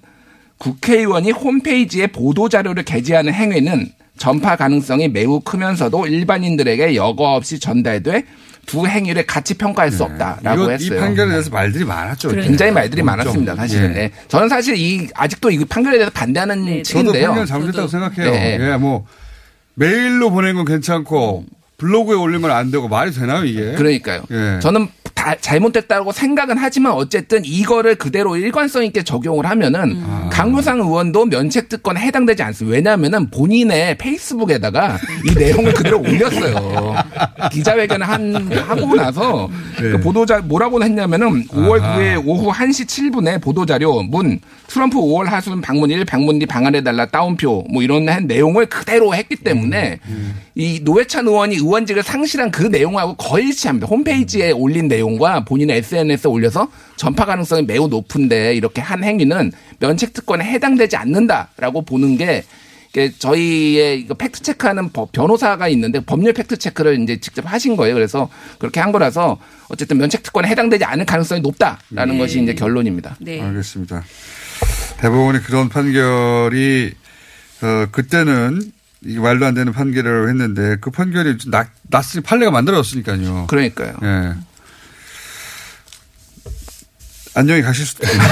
[0.61, 3.89] 국회의원이 홈페이지에 보도 자료를 게재하는 행위는
[4.19, 8.25] 전파 가능성이 매우 크면서도 일반인들에게 여과 없이 전달돼
[8.67, 10.97] 두 행위를 같이 평가할 수 없다라고 이거, 했어요.
[10.97, 12.29] 이 판결에 대해서 말들이 많았죠.
[12.29, 12.41] 그때.
[12.43, 13.17] 굉장히 말들이 엄청.
[13.17, 13.95] 많았습니다, 사실은.
[13.95, 14.01] 예.
[14.01, 14.11] 예.
[14.27, 17.27] 저는 사실 이 아직도 이 판결에 대해서 반대하는 저도 측인데요.
[17.29, 18.31] 판결 잘못했다고 생각해요.
[18.31, 18.57] 네.
[18.61, 19.07] 예, 뭐
[19.73, 21.45] 메일로 보낸 건 괜찮고
[21.79, 23.73] 블로그에 올리면 안 되고 말이 되나요 이게?
[23.73, 24.21] 그러니까요.
[24.29, 24.59] 예.
[24.61, 24.87] 저는
[25.21, 30.01] 다 잘못됐다고 생각은 하지만 어쨌든 이거를 그대로 일관성 있게 적용을 하면은
[30.31, 32.75] 강효상 의원도 면책 특권에 해당되지 않습니다.
[32.75, 34.97] 왜냐하면은 본인의 페이스북에다가
[35.29, 36.95] 이 내용을 그대로 올렸어요.
[37.51, 39.47] 기자회견을 한 하고 나서
[39.77, 41.99] 그 보도자 뭐라고 했냐면은 5월 아하.
[41.99, 47.63] 9일 오후 1시 7분에 보도자료 문 트럼프 5월 하순 방문 1 방문 뒤 방한해달라 따옴표
[47.71, 49.99] 뭐 이런 한 내용을 그대로 했기 때문에
[50.55, 53.87] 이 노회찬 의원이 의원직을 상실한 그 내용하고 거의 일치합니다.
[53.87, 60.43] 홈페이지에 올린 내용과 본인의 SNS에 올려서 전파 가능성이 매우 높은데 이렇게 한 행위는 면책 특권에
[60.43, 62.43] 해당되지 않는다라고 보는 게
[63.19, 67.93] 저희의 이거 팩트 체크하는 법- 변호사가 있는데 법률 팩트 체크를 이제 직접 하신 거예요.
[67.95, 68.29] 그래서
[68.59, 69.39] 그렇게 한 거라서
[69.69, 72.17] 어쨌든 면책 특권에 해당되지 않을 가능성이 높다라는 네.
[72.17, 73.15] 것이 이제 결론입니다.
[73.25, 74.03] 알겠습니다.
[74.97, 76.91] 대법원이 그런 판결이
[77.61, 78.61] 어, 그때는
[79.03, 83.47] 이게 말도 안 되는 판결이라고 했는데 그 판결이 좀 나, 났으니 판례가 만들어졌으니까요.
[83.47, 83.95] 그러니까요.
[84.03, 84.33] 예.
[87.33, 88.27] 안녕히 가실 수도 있습니다.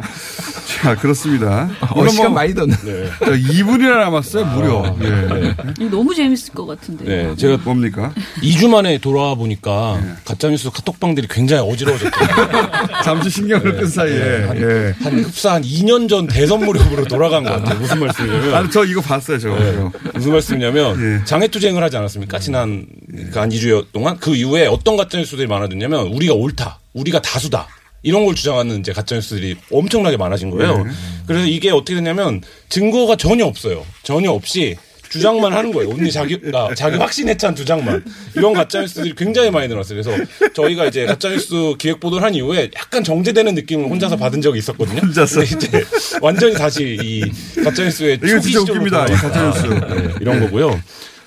[0.80, 1.68] 자, 자, 그렇습니다.
[1.80, 2.74] 어, 시간 많이 뒀네.
[2.74, 3.10] 네.
[3.20, 4.96] 2분이나 남았어요, 무려.
[5.02, 5.54] 예.
[5.78, 7.04] 이거 너무 재밌을 것 같은데.
[7.04, 8.12] 네, 제가 뭡니까?
[8.42, 12.70] 2주 만에 돌아와 보니까 가짜뉴스 카톡방들이 굉장히 어지러워졌더라고요.
[13.04, 14.44] 잠시 신경을 끈 사이에.
[14.44, 14.94] 한, 예.
[15.02, 17.78] 한 흡사 한 2년 전 대선 무렵으로 돌아간 것 같아요.
[17.78, 18.54] 무슨 말씀이냐면.
[18.54, 19.58] 아니, 저 이거 봤어요, 저거.
[19.58, 19.84] 네.
[20.14, 21.24] 무슨 말씀이냐면 예.
[21.24, 22.38] 장애투쟁을 하지 않았습니까?
[22.38, 22.86] 지난
[23.32, 27.68] 그한 2주 동안 그 이후에 어떤 가짜뉴스들이 많아졌냐면 우리가 옳다, 우리가 다수다.
[28.02, 30.84] 이런 걸 주장하는 이제 가짜뉴스들이 엄청나게 많아진 거예요.
[30.84, 30.90] 네.
[31.26, 33.84] 그래서 이게 어떻게 됐냐면 증거가 전혀 없어요.
[34.02, 34.76] 전혀 없이
[35.10, 35.90] 주장만 하는 거예요.
[35.90, 38.04] 언니 자기가 자기 확신에 찬 주장만.
[38.36, 40.00] 이런 가짜뉴스들이 굉장히 많이 늘었어요.
[40.00, 40.24] 그래서
[40.54, 45.00] 저희가 이제 가짜뉴스 기획 보도를 한 이후에 약간 정제되는 느낌을 혼자서 받은 적이 있었거든요.
[45.00, 45.42] 혼자서.
[45.42, 45.84] 이제
[46.22, 47.22] 완전히 다시 이
[47.62, 49.14] 가짜뉴스의 초기 돌아갔다.
[49.16, 49.66] 가짜뉴스.
[49.66, 50.80] 네, 이런 거고요.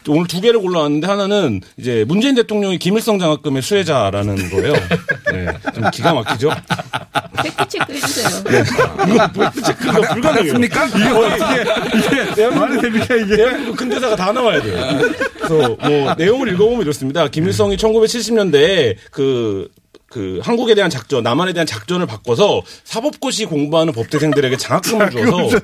[0.06, 4.74] 또 오늘 두 개를 골라왔는데 하나는 이제 문재인 대통령이 김일성 장학금의 수혜자라는 거예요.
[5.46, 6.52] 네, 좀 기가 막히죠.
[7.44, 8.44] 팩트 체크 해주세요.
[8.44, 8.64] 네.
[9.14, 10.54] 이거 팩트 체크가 불가능해요.
[10.54, 10.86] 알았습니까?
[10.88, 13.36] 이게 어떻게 이게 말이 됩니까 이게?
[13.38, 15.00] 대한민국 근대사가 다 나와야 돼요.
[15.38, 17.28] 그래서 뭐 내용을 읽어보면 이렇습니다.
[17.28, 19.68] 김일성이 1970년대에 그,
[20.08, 25.60] 그 한국에 대한 작전, 남한에 대한 작전을 바꿔서 사법고시 공부하는 법대생들에게 장학금을 주어서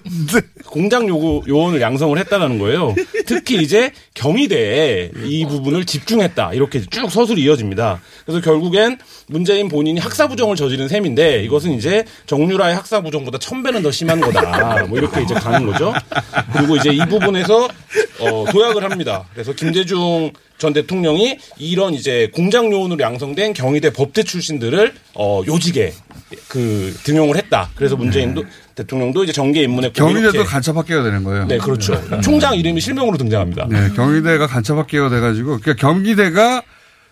[0.65, 2.95] 공작 요구 요원을 양성을 했다라는 거예요.
[3.27, 8.01] 특히 이제 경희대에 이 부분을 집중했다 이렇게 쭉 서술이 이어집니다.
[8.25, 14.19] 그래서 결국엔 문재인 본인이 학사부정을 저지른 셈인데 이것은 이제 정유라의 학사부정보다 천 배는 더 심한
[14.19, 14.85] 거다.
[14.87, 15.93] 뭐 이렇게 이제 가는 거죠.
[16.53, 17.69] 그리고 이제 이 부분에서
[18.19, 19.25] 어, 도약을 합니다.
[19.33, 25.93] 그래서 김대중 전 대통령이 이런 이제 공장 요원으로 양성된 경희대 법대 출신들을 어, 요직에
[26.49, 27.69] 그 등용을 했다.
[27.75, 28.43] 그래서 문재인도
[28.75, 31.45] 대통령도 이제 정계 입문했고 경희대도 간첩학계가 되는 거예요.
[31.47, 32.01] 네, 그렇죠.
[32.21, 33.67] 총장 이름이 실명으로 등장합니다.
[33.69, 36.61] 네, 경희대가 간첩학계가 돼가지고, 그러니까 경기대가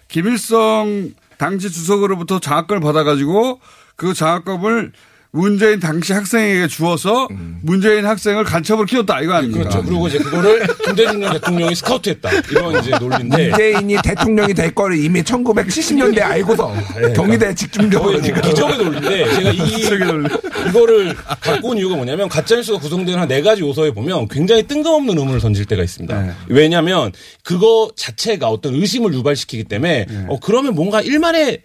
[0.08, 3.60] 김일성 당시 주석으로부터 장학금을 받아가지고
[3.96, 4.94] 그 장학금을
[5.38, 7.28] 문재인 당시 학생에게 주어서
[7.62, 9.70] 문재인 학생을 간첩으로 키웠다 이거 아닙니까?
[9.70, 9.84] 그렇죠.
[9.84, 12.30] 그리고 이제 그거를 김대중 대통령이 스카우트했다.
[12.52, 13.50] 이런 이제 논리인데.
[13.50, 17.14] 문재인이 대통령이 될 거를 이미 1970년대 알고서 네.
[17.14, 19.58] 경희대 집중적으로 지금 기적의 논리인데 제가 이
[20.70, 25.42] 이거를 갖고 온 이유가 뭐냐면 가짜뉴스가 구성되는 한 네 가지 요소에 보면 굉장히 뜬금없는 의문을
[25.42, 26.22] 던질 때가 있습니다.
[26.22, 26.32] 네.
[26.48, 27.12] 왜냐하면
[27.44, 30.26] 그거 자체가 어떤 의심을 유발시키기 때문에 네.
[30.30, 31.62] 어 그러면 뭔가 일만의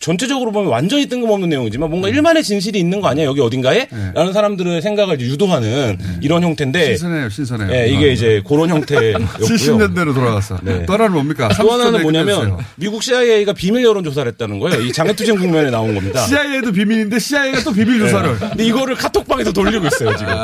[0.00, 1.90] 전체적으로 보면 완전히 뜬금없는 내용이지만 네.
[1.90, 3.88] 뭔가 일만의 진실이 있는 거 아니야 여기 어딘가에?
[4.14, 6.86] 라는 사람들의 생각을 유도하는 이런 형태인데 네.
[6.96, 7.72] 신선해요, 신선해요.
[7.72, 9.26] 예, 이게 이제 그런 형태였고요.
[9.46, 10.58] 70년대로 돌아갔어.
[10.62, 10.84] 네.
[10.86, 11.48] 또 하나는 뭡니까?
[11.60, 12.58] 또 하나는 30년 뭐냐면 얘기해주세요.
[12.76, 14.80] 미국 CIA가 비밀 여론 조사를 했다는 거예요.
[14.82, 16.20] 이 장애투쟁 국면에 나온 겁니다.
[16.26, 18.38] CIA도 비밀인데 CIA가 또 비밀 조사를.
[18.38, 18.48] 네.
[18.50, 20.34] 근데 이거를 카톡방에서 돌리고 있어요 지금.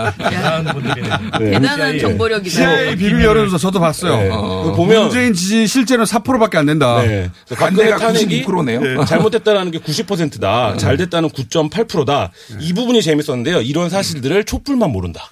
[1.39, 1.51] 네.
[1.53, 2.51] 대단한 정보력이다.
[2.51, 4.17] CIA 비밀 여론 조사 저도 봤어요.
[4.17, 4.29] 네.
[4.33, 7.03] 어, 그 보면- 문재인 지지 실제는 4%밖에 안 된다.
[7.03, 7.31] 네.
[7.51, 8.81] 박근혜 반대가 탄핵이 96%네요.
[8.81, 8.95] 네,
[9.35, 10.77] 잘못됐다라는 게 90%다.
[10.77, 12.31] 잘 됐다는 9.8%다.
[12.61, 13.61] 이 부분이 재밌었는데요.
[13.63, 15.31] 이런 사실들을 촛불만 모른다.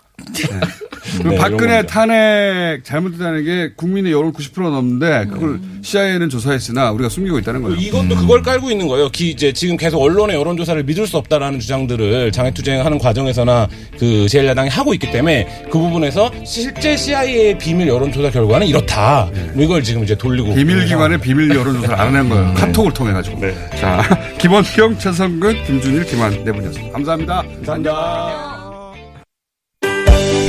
[1.25, 1.87] 네, 박근혜 이런 겁니다.
[1.87, 7.77] 탄핵 잘못됐다는 게 국민의 여론 90% 넘는데 그걸 CIA는 조사했으나 우리가 숨기고 있다는 거예요.
[7.77, 9.09] 이것도 그걸 깔고 있는 거예요.
[9.11, 14.71] 기, 이제 지금 계속 언론의 여론 조사를 믿을 수 없다라는 주장들을 장애투쟁하는 과정에서나 그 제1야당이
[14.71, 19.29] 하고 있기 때문에 그 부분에서 실제 CIA의 비밀 여론 조사 결과는 이렇다.
[19.55, 20.55] 뭐 이걸 지금 이제 돌리고.
[20.55, 22.55] 비밀 기관의 비밀 여론 조사를 안 하는 거예요.
[22.55, 23.41] 카톡을 통해 가지고.
[23.79, 24.03] 자,
[24.39, 26.93] 김원경, 최성근, 김준일, 김한 네 분이었습니다.
[26.93, 27.43] 감사합니다.
[27.57, 28.72] 감사합니다.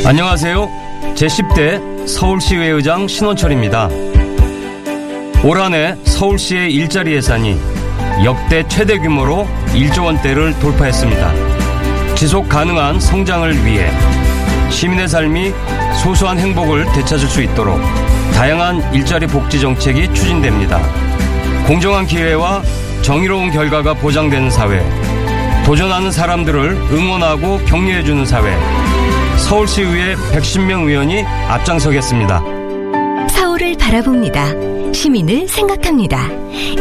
[0.06, 0.70] 안녕하세요.
[1.16, 3.90] 제10대 서울시의회 의장 신원철입니다.
[5.46, 7.58] 올 한 해 서울시의 일자리 예산이
[8.24, 11.34] 역대 최대 규모로 1조 원대를 돌파했습니다.
[12.16, 13.90] 지속 가능한 성장을 위해
[14.70, 15.54] 시민의 삶이
[16.02, 17.80] 소소한 행복을 되찾을 수 있도록
[18.34, 20.82] 다양한 일자리 복지 정책이 추진됩니다.
[21.66, 22.62] 공정한 기회와
[23.02, 24.82] 정의로운 결과가 보장되는 사회,
[25.66, 28.54] 도전하는 사람들을 응원하고 격려해주는 사회,
[29.44, 32.42] 서울시 의회 110명 의원이 앞장서겠습니다.
[33.30, 34.48] 서울을 바라봅니다.
[34.94, 36.28] 시민을 생각합니다.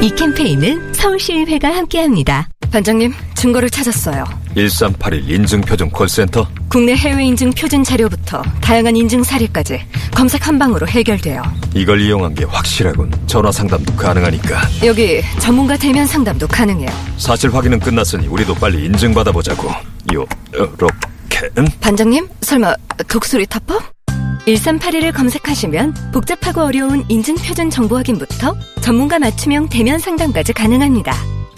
[0.00, 2.48] 이 캠페인은 서울시의회가 함께합니다.
[2.70, 4.24] 반장님, 증거를 찾았어요.
[4.54, 9.80] 1381 인증표준 콜센터 국내 해외 인증 표준 자료부터 다양한 인증 사례까지
[10.14, 11.42] 검색 한 방으로 해결돼요.
[11.74, 16.90] 이걸 이용한 게 확실하군 전화 상담도 가능하니까 여기 전문가 대면 상담도 가능해요.
[17.18, 19.68] 사실 확인은 끝났으니 우리도 빨리 인증 받아보자고
[20.12, 21.11] 요렇게
[21.58, 21.66] 음?
[21.80, 22.74] 반장님, 설마
[23.08, 23.82] 독수리 타법?
[24.46, 31.12] 1381을 검색하시면 복잡하고 어려운 인증 표준 정보 확인부터 전문가 맞춤형 대면 상담까지 가능합니다.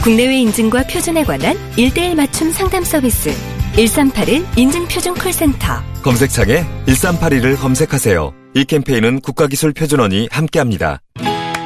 [0.04, 3.30] 국내외 인증과 표준에 관한 1대1 맞춤 상담 서비스
[3.74, 11.00] 1381 인증 표준 콜센터 검색창에 1381을 검색하세요 이 캠페인은 국가기술표준원이 함께합니다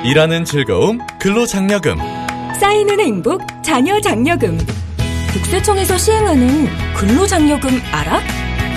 [0.04, 1.98] 일하는 즐거움 근로장려금
[2.60, 4.56] 쌓이는 행복 자녀 장려금
[5.38, 8.20] 국세청에서 시행하는 근로장려금 알아?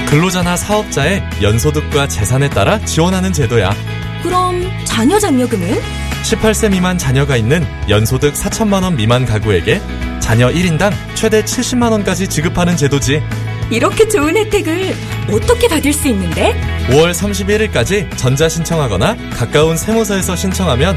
[0.07, 3.74] 근로자나 사업자의 연소득과 재산에 따라 지원하는 제도야
[4.22, 5.80] 그럼 자녀 장려금은?
[6.24, 9.82] 18세 미만 자녀가 있는 연소득 4천만 원 미만 가구에게
[10.20, 13.24] 자녀 1인당 최대 70만 원까지 지급하는 제도지
[13.72, 14.93] 이렇게 좋은 혜택을
[15.32, 16.53] 어떻게 받을 수 있는데?
[16.89, 20.95] 5월 31일까지 전자 신청하거나 가까운 세무서에서 신청하면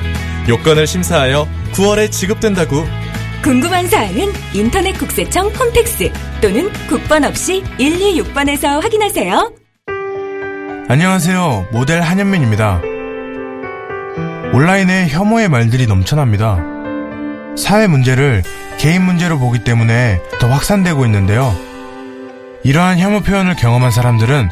[0.48, 2.86] 요건을 심사하여 9월에 지급된다고
[3.44, 9.52] 궁금한 사항은 인터넷 국세청 홈택스 또는 국번 없이 126번에서 확인하세요.
[10.88, 11.68] 안녕하세요.
[11.70, 12.80] 모델 한현민입니다.
[14.54, 16.56] 온라인에 혐오의 말들이 넘쳐납니다.
[17.58, 18.42] 사회 문제를
[18.78, 21.54] 개인 문제로 보기 때문에 더 확산되고 있는데요.
[22.62, 24.48] 이러한 혐오 표현을 경험한 사람들은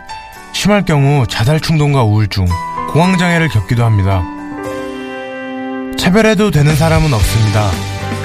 [0.52, 2.44] 심할 경우 자살 충동과 우울증,
[2.92, 4.22] 공황장애를 겪기도 합니다.
[5.96, 7.70] 차별해도 되는 사람은 없습니다.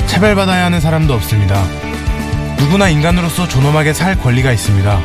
[0.08, 1.64] 차별받아야 하는 사람도 없습니다.
[2.58, 5.00] 누구나 인간으로서 존엄하게 살 권리가 있습니다.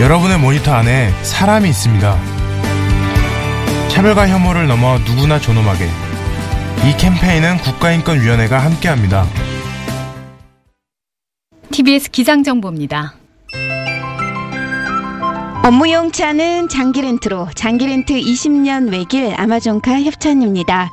[0.00, 2.18] 여러분의 모니터 안에 사람이 있습니다.
[3.88, 5.88] 차별과 혐오를 넘어 누구나 존엄하게.
[6.84, 9.26] 이 캠페인은 국가인권위원회가 함께합니다.
[11.70, 13.14] TBS 기상정보입니다.
[15.64, 20.90] 업무용 차는 장기렌트로 장기렌트 20년 외길 아마존카 협찬입니다.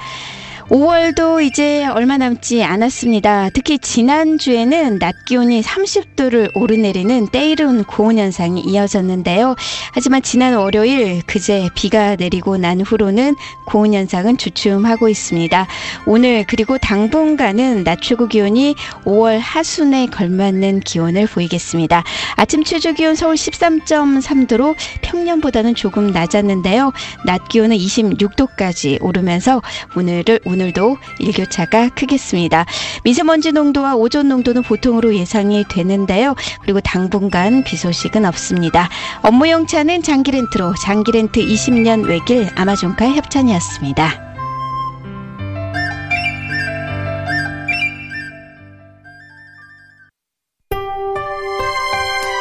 [0.69, 3.49] 5월도 이제 얼마 남지 않았습니다.
[3.55, 9.55] 특히 지난주에는 낮 기온이 30도를 오르내리는 때이른 고온 현상이 이어졌는데요.
[9.93, 15.65] 하지만 지난 월요일 그제 비가 내리고 난 후로는 고온 현상은 주춤하고 있습니다.
[16.05, 22.03] 오늘 그리고 당분간은 낮 최고 기온이 5월 하순에 걸맞는 기온을 보이겠습니다.
[22.35, 26.93] 아침 최저 기온 서울 13.3도로 평년보다는 조금 낮았는데요.
[27.25, 29.63] 낮 기온은 26도까지 오르면서
[29.95, 32.65] 오늘을 오늘 오늘도 일교차가 크겠습니다.
[33.05, 36.35] 미세먼지 농도와 오존 농도는 보통으로 예상이 되는데요.
[36.61, 38.89] 그리고 당분간 비 소식은 없습니다.
[39.21, 44.25] 업무 용 차는 장기렌트로 장기렌트 20년 외길 아마존카 협찬이었습니다.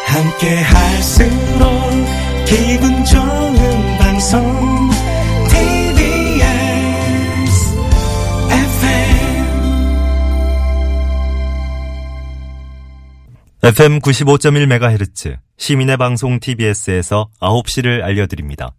[0.06, 1.68] 함께 할수록
[2.46, 4.77] 기분 좋은 방송
[13.60, 18.72] FM 95.1MHz 시민의 방송 TBS에서 9시를 알려드립니다.